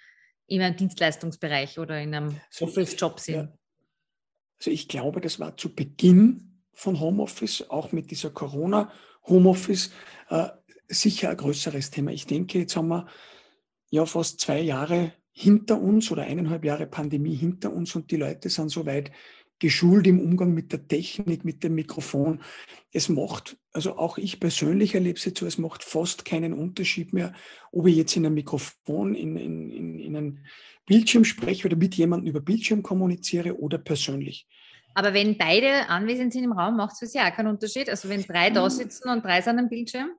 in 0.48 0.62
einem 0.62 0.75
Dienstleistungsbereich 0.75 1.79
oder 1.79 2.00
in 2.01 2.15
einem 2.15 2.39
Office-Job 2.60 3.19
sind? 3.19 3.36
Ja. 3.36 3.57
Also 4.60 4.71
ich 4.71 4.88
glaube, 4.88 5.21
das 5.21 5.39
war 5.39 5.57
zu 5.57 5.74
Beginn 5.74 6.62
von 6.74 7.00
Homeoffice, 7.00 7.69
auch 7.69 7.91
mit 7.91 8.12
dieser 8.12 8.29
Corona-Homeoffice, 8.29 9.91
äh, 10.29 10.50
sicher 10.88 11.29
ein 11.31 11.38
größeres 11.38 11.89
Thema. 11.91 12.12
Ich 12.12 12.27
denke, 12.27 12.60
jetzt 12.60 12.75
haben 12.75 12.89
wir 12.89 13.07
ja 13.89 14.05
fast 14.05 14.39
zwei 14.39 14.62
Jahre 14.62 15.13
hinter 15.31 15.81
uns 15.81 16.11
oder 16.11 16.23
eineinhalb 16.23 16.65
Jahre 16.65 16.88
Pandemie 16.88 17.35
hinter 17.35 17.71
uns 17.73 17.95
und 17.95 18.11
die 18.11 18.17
Leute 18.17 18.50
sind 18.50 18.69
so 18.69 18.85
weit 18.85 19.11
geschult 19.61 20.07
im 20.07 20.19
Umgang 20.19 20.53
mit 20.53 20.71
der 20.71 20.88
Technik, 20.88 21.45
mit 21.45 21.63
dem 21.63 21.75
Mikrofon. 21.75 22.41
Es 22.91 23.09
macht, 23.09 23.57
also 23.71 23.95
auch 23.95 24.17
ich 24.17 24.39
persönlich 24.39 24.95
erlebe 24.95 25.17
es 25.17 25.25
jetzt 25.25 25.39
so, 25.39 25.45
es 25.45 25.59
macht 25.59 25.83
fast 25.83 26.25
keinen 26.25 26.53
Unterschied 26.53 27.13
mehr, 27.13 27.33
ob 27.71 27.88
ich 27.88 27.95
jetzt 27.95 28.15
in 28.17 28.25
einem 28.25 28.35
Mikrofon, 28.35 29.13
in, 29.13 29.38
in, 29.38 29.69
in, 29.69 30.00
in 30.00 30.17
einem 30.17 30.39
Bildschirm 30.88 31.23
spreche 31.23 31.67
oder 31.67 31.77
mit 31.77 31.93
jemandem 31.95 32.29
über 32.29 32.41
Bildschirm 32.41 32.81
kommuniziere 32.81 33.59
oder 33.59 33.77
persönlich. 33.77 34.47
Aber 34.95 35.13
wenn 35.13 35.38
beide 35.38 35.88
anwesend 35.88 36.33
sind 36.33 36.43
im 36.43 36.53
Raum, 36.53 36.75
macht 36.75 36.93
es 36.93 37.00
für 37.00 37.07
Sie 37.07 37.19
auch 37.19 37.31
keinen 37.31 37.47
Unterschied? 37.47 37.88
Also 37.88 38.09
wenn 38.09 38.23
drei 38.23 38.50
da 38.50 38.63
hm. 38.63 38.69
sitzen 38.69 39.09
und 39.09 39.23
drei 39.23 39.41
sind 39.41 39.59
am 39.59 39.69
Bildschirm? 39.69 40.09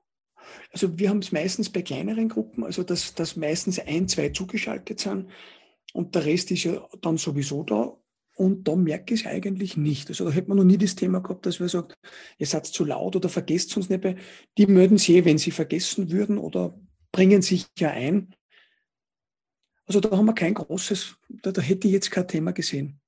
Also 0.71 0.97
wir 0.97 1.09
haben 1.09 1.19
es 1.19 1.31
meistens 1.31 1.69
bei 1.69 1.81
kleineren 1.81 2.29
Gruppen, 2.29 2.63
also 2.63 2.83
dass, 2.83 3.13
dass 3.13 3.35
meistens 3.35 3.79
ein, 3.79 4.07
zwei 4.07 4.29
zugeschaltet 4.29 4.99
sind 4.99 5.29
und 5.93 6.15
der 6.15 6.25
Rest 6.25 6.51
ist 6.51 6.63
ja 6.63 6.87
dann 7.01 7.17
sowieso 7.17 7.63
da 7.63 7.95
und 8.35 8.67
da 8.67 8.75
merke 8.75 9.13
ich 9.13 9.21
es 9.21 9.27
eigentlich 9.27 9.77
nicht. 9.77 10.09
Also 10.09 10.25
da 10.25 10.31
hätte 10.31 10.49
man 10.49 10.57
noch 10.57 10.63
nie 10.63 10.77
das 10.77 10.95
Thema 10.95 11.19
gehabt, 11.19 11.45
dass 11.45 11.59
wir 11.59 11.69
sagt, 11.69 11.93
ihr 12.37 12.47
seid 12.47 12.65
zu 12.65 12.83
laut 12.83 13.15
oder 13.15 13.29
vergesst 13.29 13.75
uns 13.77 13.89
nicht. 13.89 14.03
Mehr. 14.03 14.15
Die 14.57 14.65
melden 14.65 14.97
sich 14.97 15.09
eh, 15.09 15.25
wenn 15.25 15.37
sie 15.37 15.51
vergessen 15.51 16.11
würden 16.11 16.37
oder 16.37 16.79
bringen 17.11 17.41
sich 17.43 17.67
ja 17.77 17.91
ein. 17.91 18.33
Also 19.85 19.99
da 19.99 20.11
haben 20.11 20.25
wir 20.25 20.33
kein 20.33 20.55
großes, 20.55 21.17
da, 21.43 21.51
da 21.51 21.61
hätte 21.61 21.87
ich 21.87 21.93
jetzt 21.93 22.09
kein 22.09 22.27
Thema 22.27 22.53
gesehen. 22.53 22.99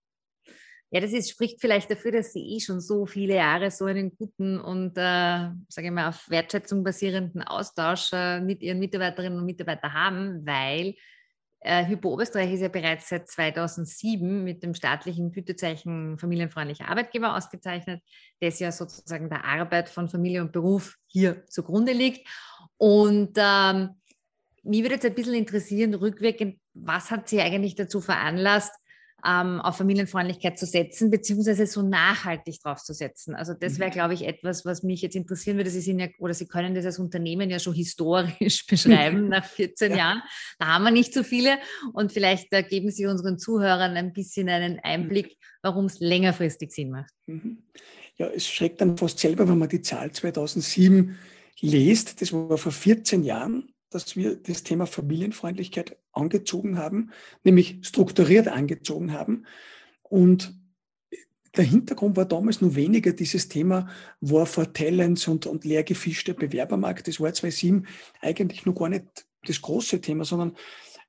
Ja, 0.96 1.02
das 1.02 1.12
ist, 1.12 1.30
spricht 1.30 1.60
vielleicht 1.60 1.92
dafür, 1.92 2.14
dass 2.14 2.32
Sie 2.32 2.40
eh 2.40 2.62
schon 2.62 2.80
so 2.80 3.06
viele 3.06 3.36
Jahre 3.36 3.70
so 3.70 3.84
einen 3.84 4.16
guten 4.16 4.62
und, 4.62 4.98
äh, 4.98 5.52
sage 5.68 5.88
ich 5.88 5.92
mal, 5.92 6.08
auf 6.08 6.30
Wertschätzung 6.30 6.86
basierenden 6.86 7.44
Austausch 7.44 8.14
äh, 8.14 8.40
mit 8.40 8.62
Ihren 8.62 8.80
Mitarbeiterinnen 8.80 9.38
und 9.38 9.46
Mitarbeitern 9.46 9.92
haben, 9.92 10.46
weil 10.46 10.96
äh, 11.60 11.86
Hypo 11.86 12.14
Oberösterreich 12.14 12.54
ist 12.54 12.62
ja 12.62 12.70
bereits 12.70 13.10
seit 13.10 13.28
2007 13.28 14.46
mit 14.46 14.64
dem 14.64 14.74
staatlichen 14.74 15.34
Gütezeichen 15.34 16.18
familienfreundlicher 16.18 16.88
Arbeitgeber 16.88 17.36
ausgezeichnet, 17.36 18.02
das 18.40 18.60
ja 18.60 18.72
sozusagen 18.72 19.30
der 19.30 19.44
Arbeit 19.44 19.90
von 19.90 20.08
Familie 20.08 20.44
und 20.44 20.54
Beruf 20.54 20.96
hier 21.08 21.46
zugrunde 21.48 21.92
liegt. 21.92 22.26
Und 22.78 23.34
ähm, 23.36 23.90
mich 24.64 24.82
würde 24.82 24.96
jetzt 24.96 25.06
ein 25.06 25.14
bisschen 25.14 25.34
interessieren, 25.34 25.94
rückwirkend, 25.94 26.58
was 26.74 27.12
hat 27.12 27.28
Sie 27.28 27.42
eigentlich 27.42 27.76
dazu 27.76 28.00
veranlasst, 28.00 28.72
ähm, 29.26 29.60
auf 29.62 29.78
Familienfreundlichkeit 29.78 30.60
zu 30.60 30.66
setzen, 30.66 31.10
beziehungsweise 31.10 31.66
so 31.66 31.82
nachhaltig 31.82 32.62
drauf 32.62 32.84
zu 32.84 32.94
setzen. 32.94 33.36
Also 33.36 33.54
das 33.54 33.80
wäre, 33.80 33.90
mhm. 33.90 33.94
glaube 33.94 34.14
ich, 34.14 34.26
etwas, 34.26 34.66
was 34.66 34.84
mich 34.84 35.02
jetzt 35.02 35.16
interessieren 35.16 35.58
würde. 35.58 35.70
Sie 35.70 35.82
sind 35.82 36.00
ja, 36.00 36.08
oder 36.20 36.34
Sie 36.34 36.48
können 36.48 36.76
das 36.76 36.86
als 36.86 37.00
Unternehmen 37.00 37.50
ja 37.50 37.60
schon 37.60 37.74
historisch 37.74 38.66
beschreiben 38.70 39.28
nach 39.30 39.46
14 39.46 39.92
ja. 39.92 39.98
Jahren. 39.98 40.22
Da 40.60 40.68
haben 40.68 40.84
wir 40.84 40.92
nicht 40.92 41.14
so 41.14 41.24
viele. 41.24 41.58
Und 41.94 42.12
vielleicht 42.12 42.54
äh, 42.54 42.64
geben 42.64 42.92
Sie 42.92 43.08
unseren 43.08 43.40
Zuhörern 43.40 43.96
ein 43.98 44.14
bisschen 44.14 44.50
einen 44.50 44.80
Einblick, 44.80 45.38
warum 45.62 45.86
es 45.86 46.00
längerfristig 46.00 46.72
Sinn 46.72 46.92
macht. 46.92 47.12
Mhm. 47.26 47.64
Ja, 48.18 48.28
es 48.28 48.48
schreckt 48.48 48.80
dann 48.80 48.98
fast 48.98 49.20
selber, 49.20 49.48
wenn 49.50 49.58
man 49.58 49.70
die 49.70 49.82
Zahl 49.82 50.12
2007 50.12 51.18
liest. 51.60 52.22
Das 52.22 52.32
war 52.32 52.58
vor 52.58 52.72
14 52.72 53.24
Jahren 53.24 53.70
dass 53.96 54.18
wir 54.18 54.36
das 54.36 54.64
Thema 54.64 54.88
Familienfreundlichkeit 54.88 55.98
angezogen 56.16 56.78
haben, 56.78 57.12
nämlich 57.44 57.80
strukturiert 57.82 58.48
angezogen 58.48 59.14
haben. 59.14 59.46
Und 60.04 60.54
der 61.56 61.64
Hintergrund 61.64 62.18
war 62.18 62.26
damals 62.26 62.62
nur 62.62 62.76
weniger 62.76 63.14
dieses 63.14 63.48
Thema 63.48 63.88
War 64.20 64.46
for 64.46 64.74
Talents 64.74 65.28
und, 65.28 65.46
und 65.46 65.64
leer 65.64 65.84
gefischter 65.84 66.34
Bewerbermarkt. 66.34 67.08
Das 67.08 67.20
war 67.20 67.34
2007 67.34 67.88
eigentlich 68.22 68.66
noch 68.66 68.76
gar 68.76 68.90
nicht 68.90 69.06
das 69.46 69.62
große 69.62 70.02
Thema, 70.02 70.26
sondern 70.26 70.56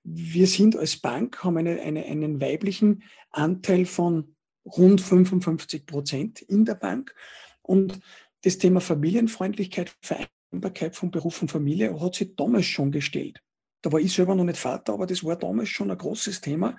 wir 0.04 0.46
sind 0.46 0.76
als 0.76 0.98
Bank, 0.98 1.42
haben 1.42 1.56
eine, 1.56 1.80
eine, 1.80 2.04
einen 2.04 2.40
weiblichen 2.40 3.02
Anteil 3.30 3.86
von 3.86 4.36
rund 4.64 5.00
55 5.00 5.84
Prozent 5.84 6.42
in 6.42 6.64
der 6.64 6.74
Bank. 6.74 7.14
Und 7.62 7.98
das 8.42 8.58
Thema 8.58 8.80
Familienfreundlichkeit, 8.80 9.96
Vereinbarkeit 10.00 10.94
von 10.94 11.10
Beruf 11.10 11.42
und 11.42 11.50
Familie 11.50 12.00
hat 12.00 12.14
sich 12.14 12.36
damals 12.36 12.66
schon 12.66 12.92
gestellt. 12.92 13.42
Da 13.86 13.92
war 13.92 14.00
ich 14.00 14.12
selber 14.12 14.34
noch 14.34 14.42
nicht 14.42 14.58
Vater, 14.58 14.94
aber 14.94 15.06
das 15.06 15.22
war 15.22 15.36
damals 15.36 15.68
schon 15.68 15.92
ein 15.92 15.96
großes 15.96 16.40
Thema 16.40 16.76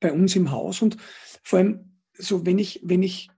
bei 0.00 0.12
uns 0.12 0.34
im 0.34 0.50
Haus. 0.50 0.82
Und 0.82 0.96
vor 1.44 1.60
allem, 1.60 1.92
so 2.14 2.44
wenn 2.44 2.58
ich, 2.58 2.80
wenn 2.82 3.04
ich 3.04 3.30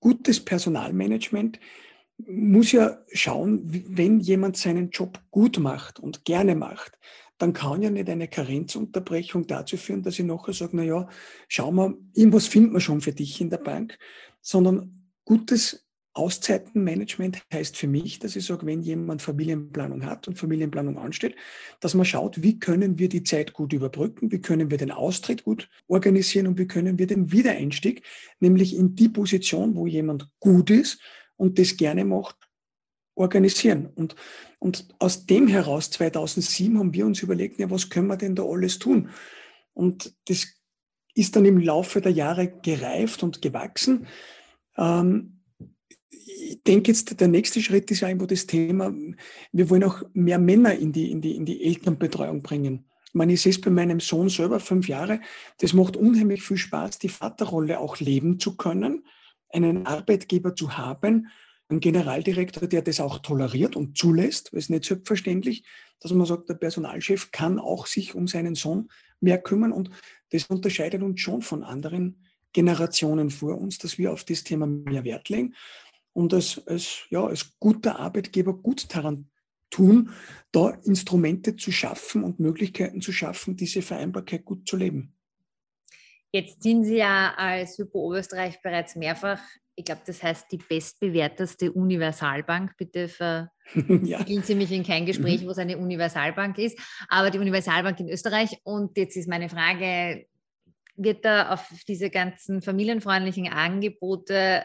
gutes 0.00 0.44
Personalmanagement 0.44 1.60
muss 2.18 2.72
ja 2.72 2.98
schauen, 3.12 3.60
wenn 3.64 4.18
jemand 4.18 4.56
seinen 4.56 4.90
Job 4.90 5.20
gut 5.30 5.60
macht 5.60 6.00
und 6.00 6.24
gerne 6.24 6.56
macht, 6.56 6.98
dann 7.38 7.52
kann 7.52 7.80
ja 7.80 7.90
nicht 7.90 8.08
eine 8.08 8.26
Karenzunterbrechung 8.26 9.46
dazu 9.46 9.76
führen, 9.76 10.02
dass 10.02 10.18
ich 10.18 10.24
nachher 10.24 10.52
sage, 10.52 10.76
na 10.76 10.82
ja, 10.82 11.08
schau 11.46 11.70
mal, 11.70 11.94
irgendwas 12.12 12.48
finden 12.48 12.72
wir 12.72 12.80
schon 12.80 13.00
für 13.00 13.12
dich 13.12 13.40
in 13.40 13.50
der 13.50 13.58
Bank, 13.58 14.00
sondern 14.40 15.12
gutes 15.24 15.83
Auszeitenmanagement 16.14 17.42
heißt 17.52 17.76
für 17.76 17.88
mich, 17.88 18.20
dass 18.20 18.36
ich 18.36 18.46
sage, 18.46 18.66
wenn 18.66 18.82
jemand 18.82 19.20
Familienplanung 19.20 20.06
hat 20.06 20.28
und 20.28 20.38
Familienplanung 20.38 20.96
ansteht, 20.96 21.34
dass 21.80 21.94
man 21.94 22.06
schaut, 22.06 22.42
wie 22.42 22.58
können 22.58 22.98
wir 22.98 23.08
die 23.08 23.24
Zeit 23.24 23.52
gut 23.52 23.72
überbrücken, 23.72 24.30
wie 24.30 24.40
können 24.40 24.70
wir 24.70 24.78
den 24.78 24.92
Austritt 24.92 25.44
gut 25.44 25.68
organisieren 25.88 26.46
und 26.46 26.58
wie 26.58 26.68
können 26.68 26.98
wir 26.98 27.08
den 27.08 27.32
Wiedereinstieg, 27.32 28.02
nämlich 28.38 28.76
in 28.76 28.94
die 28.94 29.08
Position, 29.08 29.74
wo 29.74 29.86
jemand 29.88 30.30
gut 30.38 30.70
ist 30.70 31.00
und 31.36 31.58
das 31.58 31.76
gerne 31.76 32.04
macht, 32.04 32.36
organisieren. 33.16 33.86
Und, 33.94 34.14
und 34.60 34.88
aus 35.00 35.26
dem 35.26 35.48
heraus, 35.48 35.90
2007, 35.90 36.78
haben 36.78 36.94
wir 36.94 37.06
uns 37.06 37.22
überlegt, 37.22 37.58
ja, 37.58 37.70
was 37.70 37.90
können 37.90 38.06
wir 38.06 38.16
denn 38.16 38.36
da 38.36 38.44
alles 38.44 38.78
tun? 38.78 39.10
Und 39.72 40.14
das 40.28 40.46
ist 41.14 41.34
dann 41.36 41.44
im 41.44 41.58
Laufe 41.58 42.00
der 42.00 42.12
Jahre 42.12 42.48
gereift 42.62 43.22
und 43.22 43.42
gewachsen. 43.42 44.06
Ähm, 44.76 45.33
ich 46.36 46.62
denke 46.62 46.90
jetzt, 46.90 47.20
der 47.20 47.28
nächste 47.28 47.60
Schritt 47.60 47.90
ist 47.90 48.02
einfach 48.02 48.26
das 48.26 48.46
Thema, 48.46 48.92
wir 49.52 49.70
wollen 49.70 49.84
auch 49.84 50.02
mehr 50.12 50.38
Männer 50.38 50.74
in 50.74 50.92
die, 50.92 51.10
in 51.10 51.20
die, 51.20 51.36
in 51.36 51.44
die 51.44 51.64
Elternbetreuung 51.64 52.42
bringen. 52.42 52.84
Ich 53.06 53.14
meine, 53.14 53.34
ich 53.34 53.42
sehe 53.42 53.50
es 53.50 53.60
bei 53.60 53.70
meinem 53.70 54.00
Sohn 54.00 54.28
selber, 54.28 54.58
fünf 54.58 54.88
Jahre, 54.88 55.20
das 55.58 55.72
macht 55.72 55.96
unheimlich 55.96 56.42
viel 56.42 56.56
Spaß, 56.56 56.98
die 56.98 57.08
Vaterrolle 57.08 57.78
auch 57.78 58.00
leben 58.00 58.40
zu 58.40 58.56
können, 58.56 59.04
einen 59.50 59.86
Arbeitgeber 59.86 60.56
zu 60.56 60.76
haben, 60.76 61.28
einen 61.68 61.80
Generaldirektor, 61.80 62.68
der 62.68 62.82
das 62.82 63.00
auch 63.00 63.18
toleriert 63.20 63.76
und 63.76 63.96
zulässt, 63.96 64.52
weil 64.52 64.58
es 64.58 64.68
nicht 64.68 64.84
selbstverständlich, 64.84 65.64
dass 66.00 66.12
man 66.12 66.26
sagt, 66.26 66.48
der 66.48 66.54
Personalchef 66.54 67.30
kann 67.30 67.58
auch 67.58 67.86
sich 67.86 68.14
um 68.14 68.26
seinen 68.26 68.56
Sohn 68.56 68.88
mehr 69.20 69.38
kümmern 69.38 69.72
und 69.72 69.90
das 70.30 70.46
unterscheidet 70.46 71.02
uns 71.02 71.20
schon 71.20 71.40
von 71.40 71.62
anderen 71.62 72.24
Generationen 72.52 73.30
vor 73.30 73.58
uns, 73.58 73.78
dass 73.78 73.98
wir 73.98 74.12
auf 74.12 74.24
das 74.24 74.44
Thema 74.44 74.66
mehr 74.66 75.04
Wert 75.04 75.28
legen 75.28 75.54
und 76.14 76.32
als, 76.32 76.66
als, 76.66 77.04
ja, 77.10 77.26
als 77.26 77.58
guter 77.58 77.98
Arbeitgeber 77.98 78.54
gut 78.54 78.86
daran 78.94 79.30
tun, 79.68 80.10
da 80.52 80.70
Instrumente 80.84 81.56
zu 81.56 81.72
schaffen 81.72 82.24
und 82.24 82.40
Möglichkeiten 82.40 83.02
zu 83.02 83.12
schaffen, 83.12 83.56
diese 83.56 83.82
Vereinbarkeit 83.82 84.44
gut 84.44 84.66
zu 84.68 84.76
leben. 84.76 85.14
Jetzt 86.32 86.62
sind 86.62 86.84
Sie 86.84 86.96
ja 86.96 87.34
als 87.36 87.78
Hypo 87.78 88.00
Oberösterreich 88.06 88.60
bereits 88.62 88.96
mehrfach, 88.96 89.40
ich 89.76 89.84
glaube, 89.84 90.02
das 90.06 90.22
heißt 90.22 90.46
die 90.52 90.58
bestbewerteste 90.58 91.72
Universalbank. 91.72 92.76
Bitte 92.76 93.08
verwickeln 93.08 94.04
ja. 94.06 94.24
Sie 94.24 94.54
mich 94.54 94.70
in 94.70 94.84
kein 94.84 95.06
Gespräch, 95.06 95.42
mhm. 95.42 95.46
wo 95.46 95.50
es 95.50 95.58
eine 95.58 95.78
Universalbank 95.78 96.58
ist, 96.58 96.78
aber 97.08 97.30
die 97.30 97.38
Universalbank 97.38 97.98
in 98.00 98.08
Österreich. 98.08 98.56
Und 98.62 98.96
jetzt 98.96 99.16
ist 99.16 99.28
meine 99.28 99.48
Frage, 99.48 100.26
wird 100.96 101.24
da 101.24 101.52
auf 101.52 101.68
diese 101.88 102.08
ganzen 102.08 102.62
familienfreundlichen 102.62 103.48
Angebote 103.48 104.64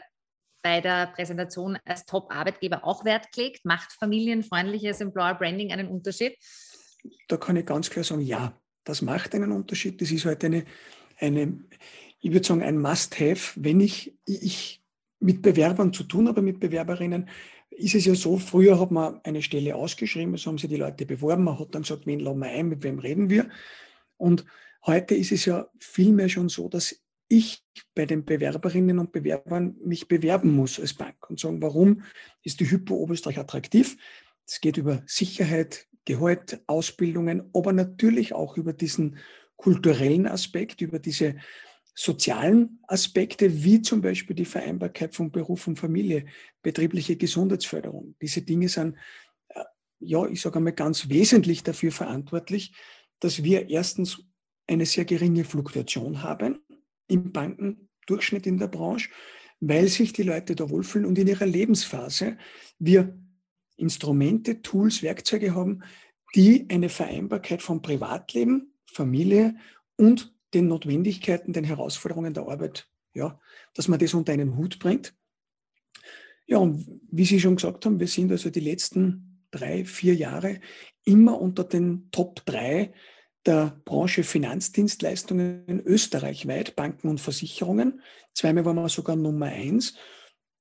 bei 0.61 0.81
der 0.81 1.07
Präsentation 1.07 1.77
als 1.85 2.05
Top-Arbeitgeber 2.05 2.83
auch 2.83 3.05
Wert 3.05 3.31
gelegt? 3.31 3.65
Macht 3.65 3.91
familienfreundliches 3.93 5.01
Employer 5.01 5.35
Branding 5.35 5.71
einen 5.71 5.87
Unterschied? 5.87 6.37
Da 7.27 7.37
kann 7.37 7.55
ich 7.55 7.65
ganz 7.65 7.89
klar 7.89 8.03
sagen, 8.03 8.21
ja, 8.21 8.59
das 8.83 9.01
macht 9.01 9.35
einen 9.35 9.51
Unterschied. 9.51 10.01
Das 10.01 10.11
ist 10.11 10.25
halt 10.25 10.43
eine, 10.43 10.65
eine 11.17 11.63
ich 12.19 12.31
würde 12.31 12.45
sagen, 12.45 12.63
ein 12.63 12.79
Must-Have, 12.79 13.63
wenn 13.63 13.79
ich, 13.79 14.17
ich 14.25 14.83
mit 15.19 15.41
Bewerbern 15.41 15.93
zu 15.93 16.03
tun 16.03 16.27
habe, 16.27 16.41
mit 16.41 16.59
Bewerberinnen, 16.59 17.29
ist 17.69 17.95
es 17.95 18.05
ja 18.05 18.15
so, 18.15 18.37
früher 18.37 18.79
hat 18.79 18.91
man 18.91 19.21
eine 19.23 19.41
Stelle 19.41 19.75
ausgeschrieben, 19.75 20.35
so 20.37 20.49
haben 20.49 20.57
sich 20.57 20.69
die 20.69 20.75
Leute 20.75 21.05
beworben, 21.05 21.43
man 21.43 21.59
hat 21.59 21.73
dann 21.75 21.83
gesagt, 21.83 22.05
wen 22.05 22.19
laden 22.19 22.39
wir 22.39 22.49
ein, 22.49 22.67
mit 22.67 22.83
wem 22.83 22.99
reden 22.99 23.29
wir. 23.29 23.49
Und 24.17 24.45
heute 24.85 25.15
ist 25.15 25.31
es 25.31 25.45
ja 25.45 25.69
vielmehr 25.79 26.29
schon 26.29 26.49
so, 26.49 26.67
dass 26.67 27.01
ich 27.29 27.63
bei 27.95 28.05
den 28.05 28.25
Bewerberinnen 28.25 28.99
und 28.99 29.11
Bewerbern 29.11 29.77
mich 29.83 30.07
bewerben 30.07 30.53
muss 30.53 30.79
als 30.79 30.93
Bank 30.93 31.29
und 31.29 31.39
sagen, 31.39 31.61
warum 31.61 32.03
ist 32.43 32.59
die 32.59 32.69
Hypo 32.69 32.95
Oberösterreich 32.95 33.37
attraktiv? 33.37 33.97
Es 34.45 34.59
geht 34.59 34.77
über 34.77 35.03
Sicherheit, 35.05 35.87
Gehalt, 36.05 36.59
Ausbildungen, 36.65 37.49
aber 37.53 37.71
natürlich 37.71 38.33
auch 38.33 38.57
über 38.57 38.73
diesen 38.73 39.17
kulturellen 39.57 40.25
Aspekt, 40.25 40.81
über 40.81 40.97
diese 40.97 41.35
sozialen 41.93 42.79
Aspekte, 42.87 43.63
wie 43.63 43.81
zum 43.81 44.01
Beispiel 44.01 44.35
die 44.35 44.45
Vereinbarkeit 44.45 45.13
von 45.13 45.31
Beruf 45.31 45.67
und 45.67 45.77
Familie, 45.77 46.25
betriebliche 46.63 47.15
Gesundheitsförderung. 47.15 48.15
Diese 48.21 48.41
Dinge 48.41 48.69
sind, 48.69 48.95
äh, 49.49 49.63
ja, 49.99 50.25
ich 50.25 50.41
sage 50.41 50.57
einmal 50.57 50.73
ganz 50.73 51.09
wesentlich 51.09 51.61
dafür 51.61 51.91
verantwortlich, 51.91 52.73
dass 53.19 53.43
wir 53.43 53.69
erstens 53.69 54.23
eine 54.65 54.85
sehr 54.85 55.05
geringe 55.05 55.43
Fluktuation 55.43 56.23
haben 56.23 56.59
im 57.09 57.31
Bankendurchschnitt 57.31 58.47
in 58.47 58.57
der 58.57 58.67
Branche, 58.67 59.09
weil 59.59 59.87
sich 59.87 60.13
die 60.13 60.23
Leute 60.23 60.55
da 60.55 60.69
wohlfühlen 60.69 61.05
und 61.05 61.17
in 61.17 61.27
ihrer 61.27 61.45
Lebensphase 61.45 62.37
wir 62.79 63.17
Instrumente, 63.75 64.61
Tools, 64.61 65.03
Werkzeuge 65.03 65.55
haben, 65.55 65.83
die 66.35 66.67
eine 66.69 66.89
Vereinbarkeit 66.89 67.61
von 67.61 67.81
Privatleben, 67.81 68.73
Familie 68.85 69.55
und 69.95 70.33
den 70.53 70.67
Notwendigkeiten, 70.67 71.53
den 71.53 71.63
Herausforderungen 71.63 72.33
der 72.33 72.47
Arbeit, 72.47 72.89
ja, 73.13 73.39
dass 73.73 73.87
man 73.87 73.99
das 73.99 74.13
unter 74.13 74.33
einen 74.33 74.57
Hut 74.57 74.79
bringt. 74.79 75.15
Ja, 76.47 76.57
und 76.57 77.01
wie 77.11 77.25
Sie 77.25 77.39
schon 77.39 77.55
gesagt 77.55 77.85
haben, 77.85 77.99
wir 77.99 78.07
sind 78.07 78.31
also 78.31 78.49
die 78.49 78.59
letzten 78.59 79.45
drei, 79.51 79.85
vier 79.85 80.15
Jahre 80.15 80.59
immer 81.03 81.39
unter 81.39 81.63
den 81.63 82.09
Top 82.11 82.45
drei 82.45 82.93
der 83.49 83.81
Branche 83.83 84.23
Finanzdienstleistungen 84.23 85.81
österreichweit, 85.83 86.75
Banken 86.75 87.09
und 87.09 87.19
Versicherungen. 87.19 88.01
Zweimal 88.35 88.63
waren 88.63 88.75
wir 88.75 88.89
sogar 88.89 89.15
Nummer 89.15 89.47
eins. 89.47 89.95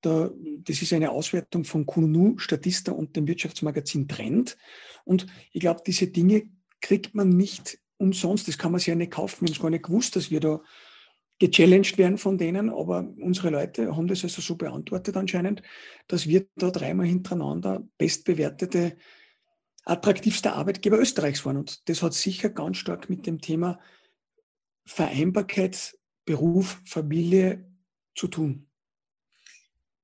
Da, 0.00 0.30
das 0.60 0.80
ist 0.80 0.94
eine 0.94 1.10
Auswertung 1.10 1.64
von 1.64 1.84
Kununu, 1.84 2.38
Statista 2.38 2.92
und 2.92 3.14
dem 3.14 3.26
Wirtschaftsmagazin 3.26 4.08
Trend. 4.08 4.56
Und 5.04 5.26
ich 5.52 5.60
glaube, 5.60 5.82
diese 5.86 6.06
Dinge 6.06 6.48
kriegt 6.80 7.14
man 7.14 7.28
nicht 7.28 7.78
umsonst. 7.98 8.48
Das 8.48 8.56
kann 8.56 8.72
man 8.72 8.78
sich 8.78 8.88
ja 8.88 8.94
nicht 8.94 9.12
kaufen. 9.12 9.42
Wir 9.42 9.48
haben 9.48 9.54
es 9.54 9.60
gar 9.60 9.70
nicht 9.70 9.84
gewusst, 9.84 10.16
dass 10.16 10.30
wir 10.30 10.40
da 10.40 10.62
gechallenged 11.38 11.98
werden 11.98 12.16
von 12.16 12.38
denen. 12.38 12.70
Aber 12.70 13.06
unsere 13.20 13.50
Leute 13.50 13.94
haben 13.94 14.06
das 14.06 14.24
also 14.24 14.40
so 14.40 14.56
beantwortet 14.56 15.14
anscheinend, 15.16 15.62
dass 16.06 16.26
wir 16.26 16.46
da 16.56 16.70
dreimal 16.70 17.06
hintereinander 17.06 17.86
bestbewertete 17.98 18.96
attraktivster 19.88 20.54
Arbeitgeber 20.54 20.98
Österreichs 20.98 21.44
waren. 21.44 21.56
Und 21.56 21.88
das 21.88 22.02
hat 22.02 22.14
sicher 22.14 22.50
ganz 22.50 22.76
stark 22.76 23.08
mit 23.08 23.26
dem 23.26 23.40
Thema 23.40 23.78
Vereinbarkeit, 24.86 25.96
Beruf, 26.24 26.80
Familie 26.84 27.66
zu 28.14 28.28
tun. 28.28 28.68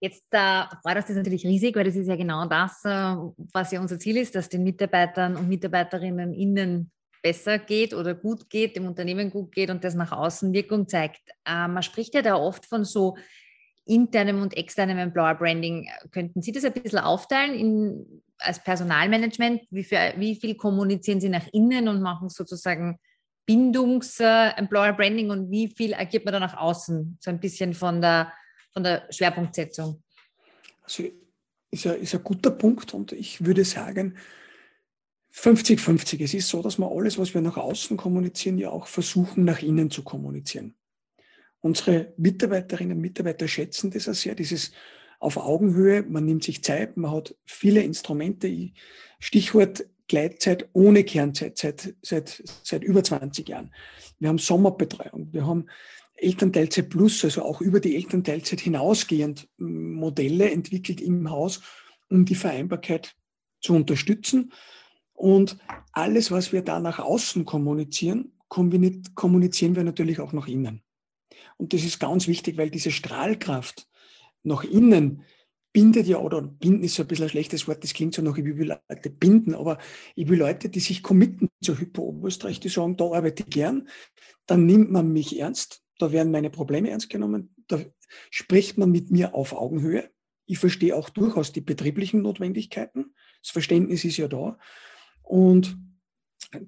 Jetzt 0.01 0.25
äh, 0.33 0.65
freut 0.83 0.97
uns 0.97 1.07
das 1.07 1.17
natürlich 1.17 1.45
riesig, 1.45 1.77
weil 1.77 1.85
das 1.85 1.97
ist 1.97 2.09
ja 2.09 2.17
genau 2.17 2.47
das, 2.47 2.85
äh, 2.85 3.15
was 3.53 3.73
ja 3.73 3.81
unser 3.81 3.99
Ziel 3.99 4.17
ist, 4.19 4.35
dass 4.35 4.49
den 4.49 4.63
Mitarbeitern 4.63 5.37
und 5.37 5.49
Mitarbeiterinnen 5.49 6.35
innen 6.35 6.91
besser 7.23 7.59
geht 7.59 7.95
oder 7.95 8.15
gut 8.15 8.51
geht, 8.51 8.77
dem 8.77 8.87
Unternehmen 8.87 9.31
gut 9.31 9.53
geht 9.53 9.71
und 9.71 9.83
das 9.83 9.95
nach 9.95 10.13
außen 10.13 10.53
Wirkung 10.53 10.89
zeigt. 10.89 11.31
Äh, 11.47 11.69
man 11.69 11.83
spricht 11.83 12.15
ja 12.15 12.21
da 12.21 12.37
oft 12.37 12.67
von 12.67 12.85
so 12.85 13.17
internem 13.87 14.41
und 14.41 14.57
externem 14.57 14.99
Employer 14.99 15.35
Branding. 15.35 15.89
Könnten 16.11 16.43
Sie 16.43 16.53
das 16.53 16.65
ein 16.65 16.73
bisschen 16.73 17.01
aufteilen 17.01 17.55
in, 17.55 18.23
als 18.39 18.63
Personalmanagement? 18.63 19.63
Wie, 19.71 19.85
für, 19.85 20.15
wie 20.17 20.37
viel 20.37 20.55
kommunizieren 20.57 21.21
Sie 21.21 21.29
nach 21.29 21.47
innen 21.53 21.89
und 21.89 22.01
machen 22.01 22.29
sozusagen 22.29 22.99
Bindungs-Employer 23.47 24.91
äh, 24.91 24.93
Branding 24.95 25.31
und 25.31 25.51
wie 25.51 25.69
viel 25.69 25.95
agiert 25.95 26.25
man 26.25 26.33
da 26.33 26.41
nach 26.41 26.57
außen? 26.57 27.19
So 27.21 27.31
ein 27.31 27.41
bisschen 27.41 27.75
von 27.75 28.01
der, 28.01 28.33
von 28.73 28.83
der 28.83 29.07
Schwerpunktsetzung. 29.11 30.03
Also 30.83 31.05
ist 31.71 31.87
ein, 31.87 32.01
ist 32.01 32.15
ein 32.15 32.25
guter 32.25 32.51
Punkt 32.51 32.95
und 32.95 33.13
ich 33.13 33.45
würde 33.45 33.65
sagen, 33.65 34.17
50-50. 35.35 36.23
Es 36.23 36.33
ist 36.33 36.49
so, 36.49 36.63
dass 36.63 36.79
wir 36.79 36.91
alles, 36.91 37.19
was 37.19 37.35
wir 37.35 37.41
nach 37.41 37.57
außen 37.57 37.97
kommunizieren, 37.97 38.57
ja 38.57 38.71
auch 38.71 38.87
versuchen, 38.87 39.45
nach 39.45 39.61
innen 39.61 39.91
zu 39.91 40.05
kommunizieren. 40.05 40.75
Unsere 41.65 42.13
Mitarbeiterinnen 42.19 42.99
und 42.99 43.01
Mitarbeiter 43.01 43.49
schätzen 43.49 43.91
das 43.91 44.07
auch 44.07 44.13
sehr, 44.13 44.35
dieses 44.35 44.71
auf 45.19 45.39
Augenhöhe, 45.39 46.03
man 46.03 46.27
nimmt 46.27 46.45
sich 46.45 46.63
Zeit, 46.63 46.99
man 46.99 47.11
hat 47.11 47.35
viele 47.47 47.81
Instrumente. 47.81 48.55
Stichwort 49.19 49.87
Gleitzeit 50.07 50.69
ohne 50.75 51.05
Kernzeit 51.05 51.57
seit, 51.57 51.95
seit, 52.03 52.43
seit 52.63 52.85
über 52.85 53.03
20 53.03 53.49
Jahren. 53.49 53.73
Wir 54.19 54.29
haben 54.29 54.37
Sommerbetreuung, 54.37 55.33
wir 55.33 55.47
haben 55.47 55.65
Elternteilzeit 56.17 56.91
Plus, 56.91 57.25
also 57.25 57.43
auch 57.43 57.63
über 57.63 57.81
die 57.81 57.97
Elternteilzeit 57.97 58.61
hinausgehend 58.61 59.49
Modelle 59.57 60.51
entwickelt 60.51 61.01
im 61.01 61.31
Haus, 61.31 61.63
um 62.11 62.27
die 62.27 62.35
Vereinbarkeit 62.35 63.17
zu 63.63 63.73
unterstützen. 63.73 64.53
Und 65.15 65.57
alles, 65.93 66.31
was 66.31 66.53
wir 66.53 66.61
da 66.61 66.79
nach 66.79 66.99
außen 66.99 67.47
kommunizieren, 67.47 68.33
kommunizieren 68.51 69.77
wir 69.77 69.85
natürlich 69.85 70.21
auch 70.21 70.35
nach 70.35 70.47
innen. 70.47 70.83
Und 71.57 71.73
das 71.73 71.85
ist 71.85 72.01
ganz 72.01 72.27
wichtig, 72.29 72.57
weil 72.57 72.71
diese 72.71 72.91
Strahlkraft 72.91 73.89
nach 74.43 74.65
innen 74.65 75.23
bindet 75.73 76.07
ja, 76.07 76.19
oder 76.19 76.41
binden 76.41 76.85
ist 76.85 76.95
so 76.95 77.03
ein 77.03 77.09
bisschen 77.09 77.25
ein 77.25 77.31
schlechtes 77.31 77.67
Wort, 77.67 77.83
das 77.83 77.95
klingt 77.95 78.15
so 78.15 78.23
nach, 78.23 78.37
ich 78.39 78.45
will 78.45 78.69
Leute 78.89 79.11
binden, 79.11 79.55
aber 79.55 79.79
ich 80.15 80.29
will 80.29 80.39
Leute, 80.39 80.69
die 80.69 80.81
sich 80.81 81.03
committen 81.03 81.49
zur 81.61 81.79
Hypo 81.81 82.03
Oberösterreich, 82.03 82.61
die 82.61 82.69
sagen, 82.69 82.97
da 82.97 83.07
arbeite 83.07 83.43
ich 83.43 83.51
gern, 83.51 83.89
dann 84.47 84.67
nimmt 84.67 84.93
man 84.93 85.13
mich 85.13 85.39
ernst, 85.39 85.83
da 85.99 86.13
werden 86.13 86.31
meine 86.31 86.51
Probleme 86.51 86.91
ernst 86.91 87.11
genommen, 87.11 87.55
da 87.67 87.81
spricht 88.31 88.79
man 88.79 88.93
mit 88.93 89.11
mir 89.11 89.35
auf 89.35 89.53
Augenhöhe, 89.53 90.11
Ich 90.47 90.59
verstehe 90.59 90.95
auch 90.95 91.09
durchaus 91.09 91.53
die 91.53 91.61
betrieblichen 91.63 92.23
Notwendigkeiten. 92.23 93.15
Das 93.43 93.51
Verständnis 93.51 94.05
ist 94.05 94.19
ja 94.19 94.29
da. 94.29 94.59
Und 95.23 95.79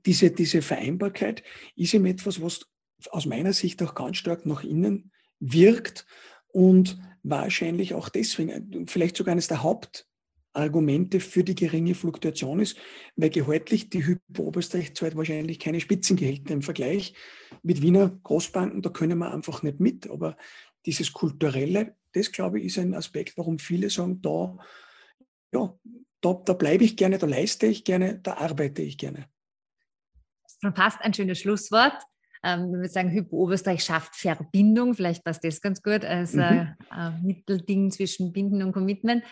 diese, 0.06 0.30
diese 0.30 0.62
Vereinbarkeit 0.62 1.42
ist 1.76 1.94
eben 1.94 2.06
etwas, 2.06 2.40
was 2.40 2.66
aus 3.10 3.26
meiner 3.26 3.52
Sicht 3.52 3.82
auch 3.82 3.94
ganz 3.94 4.16
stark 4.16 4.46
nach 4.46 4.64
innen 4.64 5.12
wirkt 5.38 6.06
und 6.48 6.98
wahrscheinlich 7.22 7.94
auch 7.94 8.08
deswegen, 8.08 8.86
vielleicht 8.86 9.16
sogar 9.16 9.32
eines 9.32 9.48
der 9.48 9.62
Hauptargumente 9.62 11.20
für 11.20 11.44
die 11.44 11.54
geringe 11.54 11.94
Fluktuation 11.94 12.60
ist, 12.60 12.78
weil 13.16 13.30
gehaltlich 13.30 13.90
die 13.90 14.06
Hypo 14.06 14.44
Oberösterreich 14.44 14.94
zahlt 14.94 15.16
wahrscheinlich 15.16 15.58
keine 15.58 15.80
Spitzengehälter 15.80 16.54
im 16.54 16.62
Vergleich 16.62 17.14
mit 17.62 17.82
Wiener 17.82 18.18
Großbanken, 18.22 18.82
da 18.82 18.90
können 18.90 19.18
wir 19.18 19.32
einfach 19.32 19.62
nicht 19.62 19.80
mit. 19.80 20.08
Aber 20.08 20.36
dieses 20.86 21.12
Kulturelle, 21.12 21.96
das 22.12 22.32
glaube 22.32 22.60
ich, 22.60 22.66
ist 22.66 22.78
ein 22.78 22.94
Aspekt, 22.94 23.36
warum 23.36 23.58
viele 23.58 23.90
sagen, 23.90 24.22
da, 24.22 24.56
ja, 25.52 25.74
da, 26.20 26.34
da 26.44 26.52
bleibe 26.54 26.84
ich 26.84 26.96
gerne, 26.96 27.18
da 27.18 27.26
leiste 27.26 27.66
ich 27.66 27.84
gerne, 27.84 28.20
da 28.20 28.34
arbeite 28.34 28.82
ich 28.82 28.96
gerne. 28.96 29.28
Schon 30.62 30.74
fast 30.74 31.00
ein 31.02 31.12
schönes 31.12 31.40
Schlusswort. 31.40 32.02
Ähm, 32.46 32.70
wir 32.70 32.78
würden 32.78 32.92
sagen, 32.92 33.10
Hypo 33.10 33.36
Oberösterreich 33.38 33.82
schafft 33.82 34.14
Verbindung. 34.14 34.94
Vielleicht 34.94 35.24
passt 35.24 35.42
das 35.42 35.60
ganz 35.60 35.82
gut 35.82 36.04
als 36.04 36.34
mhm. 36.34 36.40
äh, 36.42 36.62
äh, 36.92 37.10
Mittelding 37.22 37.90
zwischen 37.90 38.32
Binden 38.32 38.62
und 38.62 38.72
Commitment. 38.72 39.24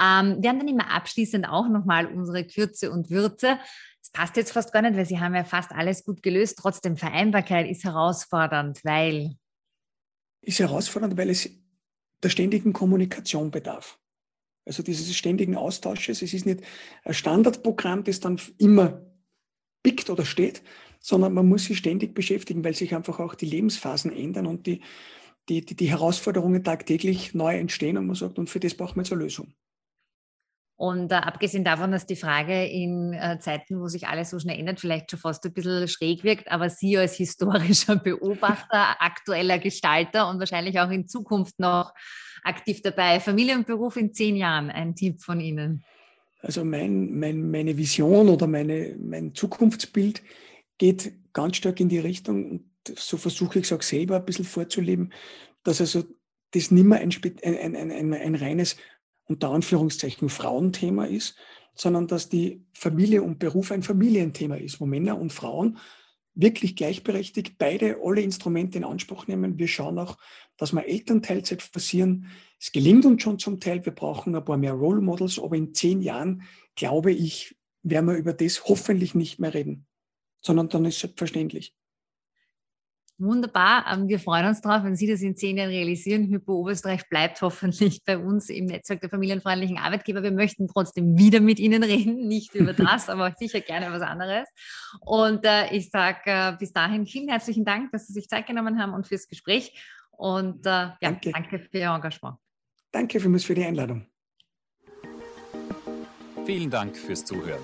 Ähm, 0.00 0.38
wir 0.40 0.48
haben 0.48 0.58
dann 0.58 0.68
immer 0.68 0.90
abschließend 0.90 1.46
auch 1.46 1.68
nochmal 1.68 2.06
unsere 2.06 2.46
Kürze 2.46 2.90
und 2.90 3.10
Würze. 3.10 3.58
Das 4.00 4.10
passt 4.12 4.36
jetzt 4.36 4.52
fast 4.52 4.72
gar 4.72 4.80
nicht, 4.80 4.96
weil 4.96 5.04
Sie 5.04 5.20
haben 5.20 5.34
ja 5.34 5.44
fast 5.44 5.72
alles 5.72 6.04
gut 6.04 6.22
gelöst. 6.22 6.58
Trotzdem, 6.58 6.96
Vereinbarkeit 6.96 7.68
ist 7.68 7.84
herausfordernd, 7.84 8.80
weil. 8.82 9.34
Ist 10.40 10.58
herausfordernd, 10.58 11.18
weil 11.18 11.28
es 11.28 11.50
der 12.22 12.30
ständigen 12.30 12.72
Kommunikation 12.72 13.50
bedarf. 13.50 13.98
Also 14.64 14.82
dieses 14.82 15.14
ständigen 15.14 15.56
Austausches. 15.56 16.22
Es 16.22 16.32
ist 16.32 16.46
nicht 16.46 16.62
ein 17.04 17.12
Standardprogramm, 17.12 18.04
das 18.04 18.20
dann 18.20 18.40
immer 18.56 19.02
pickt 19.82 20.08
oder 20.08 20.24
steht, 20.24 20.62
sondern 21.04 21.34
man 21.34 21.46
muss 21.46 21.66
sich 21.66 21.76
ständig 21.76 22.14
beschäftigen, 22.14 22.64
weil 22.64 22.72
sich 22.72 22.94
einfach 22.94 23.20
auch 23.20 23.34
die 23.34 23.44
Lebensphasen 23.44 24.10
ändern 24.10 24.46
und 24.46 24.66
die, 24.66 24.80
die, 25.50 25.62
die, 25.62 25.76
die 25.76 25.90
Herausforderungen 25.90 26.64
tagtäglich 26.64 27.34
neu 27.34 27.58
entstehen 27.58 27.98
und 27.98 28.06
man 28.06 28.16
sagt, 28.16 28.38
und 28.38 28.48
für 28.48 28.58
das 28.58 28.74
braucht 28.74 28.96
man 28.96 29.04
jetzt 29.04 29.12
eine 29.12 29.22
Lösung. 29.22 29.52
Und 30.76 31.12
äh, 31.12 31.16
abgesehen 31.16 31.62
davon, 31.62 31.92
dass 31.92 32.06
die 32.06 32.16
Frage 32.16 32.64
in 32.64 33.12
äh, 33.12 33.38
Zeiten, 33.38 33.80
wo 33.80 33.86
sich 33.86 34.08
alles 34.08 34.30
so 34.30 34.38
schnell 34.38 34.58
ändert, 34.58 34.80
vielleicht 34.80 35.10
schon 35.10 35.20
fast 35.20 35.44
ein 35.44 35.52
bisschen 35.52 35.86
schräg 35.88 36.24
wirkt, 36.24 36.50
aber 36.50 36.70
Sie 36.70 36.96
als 36.96 37.16
historischer 37.16 37.96
Beobachter, 38.02 39.02
aktueller 39.02 39.58
Gestalter 39.58 40.30
und 40.30 40.38
wahrscheinlich 40.38 40.80
auch 40.80 40.90
in 40.90 41.06
Zukunft 41.06 41.60
noch 41.60 41.92
aktiv 42.44 42.80
dabei. 42.80 43.20
Familie 43.20 43.56
und 43.56 43.66
Beruf 43.66 43.98
in 43.98 44.14
zehn 44.14 44.36
Jahren, 44.36 44.70
ein 44.70 44.94
Tipp 44.94 45.20
von 45.20 45.38
Ihnen. 45.38 45.84
Also 46.40 46.64
mein, 46.64 47.18
mein, 47.18 47.50
meine 47.50 47.76
Vision 47.76 48.30
oder 48.30 48.46
meine, 48.46 48.96
mein 48.98 49.34
Zukunftsbild 49.34 50.22
geht 50.78 51.12
ganz 51.32 51.56
stark 51.56 51.80
in 51.80 51.88
die 51.88 51.98
Richtung, 51.98 52.50
und 52.50 52.98
so 52.98 53.16
versuche 53.16 53.58
ich 53.58 53.66
es 53.66 53.72
auch 53.72 53.82
selber 53.82 54.16
ein 54.16 54.24
bisschen 54.24 54.44
vorzuleben, 54.44 55.12
dass 55.62 55.80
also 55.80 56.04
das 56.52 56.70
nicht 56.70 56.84
mehr 56.84 57.00
ein, 57.00 57.10
ein, 57.42 57.76
ein, 57.76 57.90
ein, 57.90 58.14
ein 58.14 58.34
reines, 58.34 58.76
unter 59.26 59.50
Anführungszeichen, 59.50 60.28
Frauenthema 60.28 61.06
ist, 61.06 61.36
sondern 61.74 62.06
dass 62.06 62.28
die 62.28 62.64
Familie 62.72 63.22
und 63.22 63.38
Beruf 63.38 63.72
ein 63.72 63.82
Familienthema 63.82 64.56
ist, 64.56 64.80
wo 64.80 64.86
Männer 64.86 65.18
und 65.18 65.32
Frauen 65.32 65.78
wirklich 66.34 66.76
gleichberechtigt 66.76 67.58
beide 67.58 67.98
alle 68.02 68.20
Instrumente 68.20 68.78
in 68.78 68.84
Anspruch 68.84 69.26
nehmen. 69.26 69.58
Wir 69.58 69.68
schauen 69.68 69.98
auch, 69.98 70.18
dass 70.56 70.72
wir 70.72 70.86
Elternteilzeit 70.86 71.62
forcieren. 71.62 72.26
Es 72.60 72.72
gelingt 72.72 73.06
uns 73.06 73.22
schon 73.22 73.38
zum 73.38 73.60
Teil. 73.60 73.84
Wir 73.84 73.94
brauchen 73.94 74.34
ein 74.34 74.44
paar 74.44 74.56
mehr 74.56 74.72
Role 74.72 75.00
Models, 75.00 75.38
aber 75.38 75.56
in 75.56 75.74
zehn 75.74 76.02
Jahren, 76.02 76.42
glaube 76.74 77.12
ich, 77.12 77.56
werden 77.82 78.06
wir 78.06 78.16
über 78.16 78.32
das 78.32 78.64
hoffentlich 78.64 79.14
nicht 79.14 79.38
mehr 79.38 79.54
reden 79.54 79.86
sondern 80.44 80.68
dann 80.68 80.84
ist 80.84 80.96
es 80.96 81.00
selbstverständlich. 81.00 81.74
Wunderbar. 83.16 83.86
Ähm, 83.92 84.08
wir 84.08 84.18
freuen 84.18 84.46
uns 84.46 84.60
darauf, 84.60 84.82
wenn 84.82 84.96
Sie 84.96 85.06
das 85.06 85.22
in 85.22 85.36
zehn 85.36 85.56
Jahren 85.56 85.70
realisieren. 85.70 86.26
Hypo 86.26 86.54
Oberösterreich 86.54 87.08
bleibt 87.08 87.40
hoffentlich 87.42 88.02
bei 88.04 88.18
uns 88.18 88.50
im 88.50 88.66
Netzwerk 88.66 89.02
der 89.02 89.10
familienfreundlichen 89.10 89.78
Arbeitgeber. 89.78 90.24
Wir 90.24 90.32
möchten 90.32 90.66
trotzdem 90.66 91.16
wieder 91.16 91.40
mit 91.40 91.60
Ihnen 91.60 91.84
reden, 91.84 92.26
nicht 92.26 92.54
über 92.56 92.72
das, 92.72 93.08
aber 93.08 93.32
sicher 93.38 93.60
gerne 93.60 93.92
was 93.92 94.02
anderes. 94.02 94.48
Und 95.00 95.44
äh, 95.44 95.72
ich 95.72 95.90
sage 95.90 96.18
äh, 96.26 96.56
bis 96.58 96.72
dahin 96.72 97.06
vielen 97.06 97.28
herzlichen 97.28 97.64
Dank, 97.64 97.92
dass 97.92 98.08
Sie 98.08 98.12
sich 98.12 98.28
Zeit 98.28 98.48
genommen 98.48 98.80
haben 98.80 98.92
und 98.94 99.06
fürs 99.06 99.28
Gespräch. 99.28 99.80
Und 100.10 100.66
äh, 100.66 100.70
ja, 100.70 100.96
danke. 101.00 101.30
danke 101.30 101.58
für 101.60 101.78
Ihr 101.78 101.90
Engagement. 101.90 102.36
Danke 102.90 103.20
vielmals 103.20 103.44
für 103.44 103.54
die 103.54 103.64
Einladung. 103.64 104.06
Vielen 106.44 106.70
Dank 106.70 106.96
fürs 106.96 107.24
Zuhören. 107.24 107.62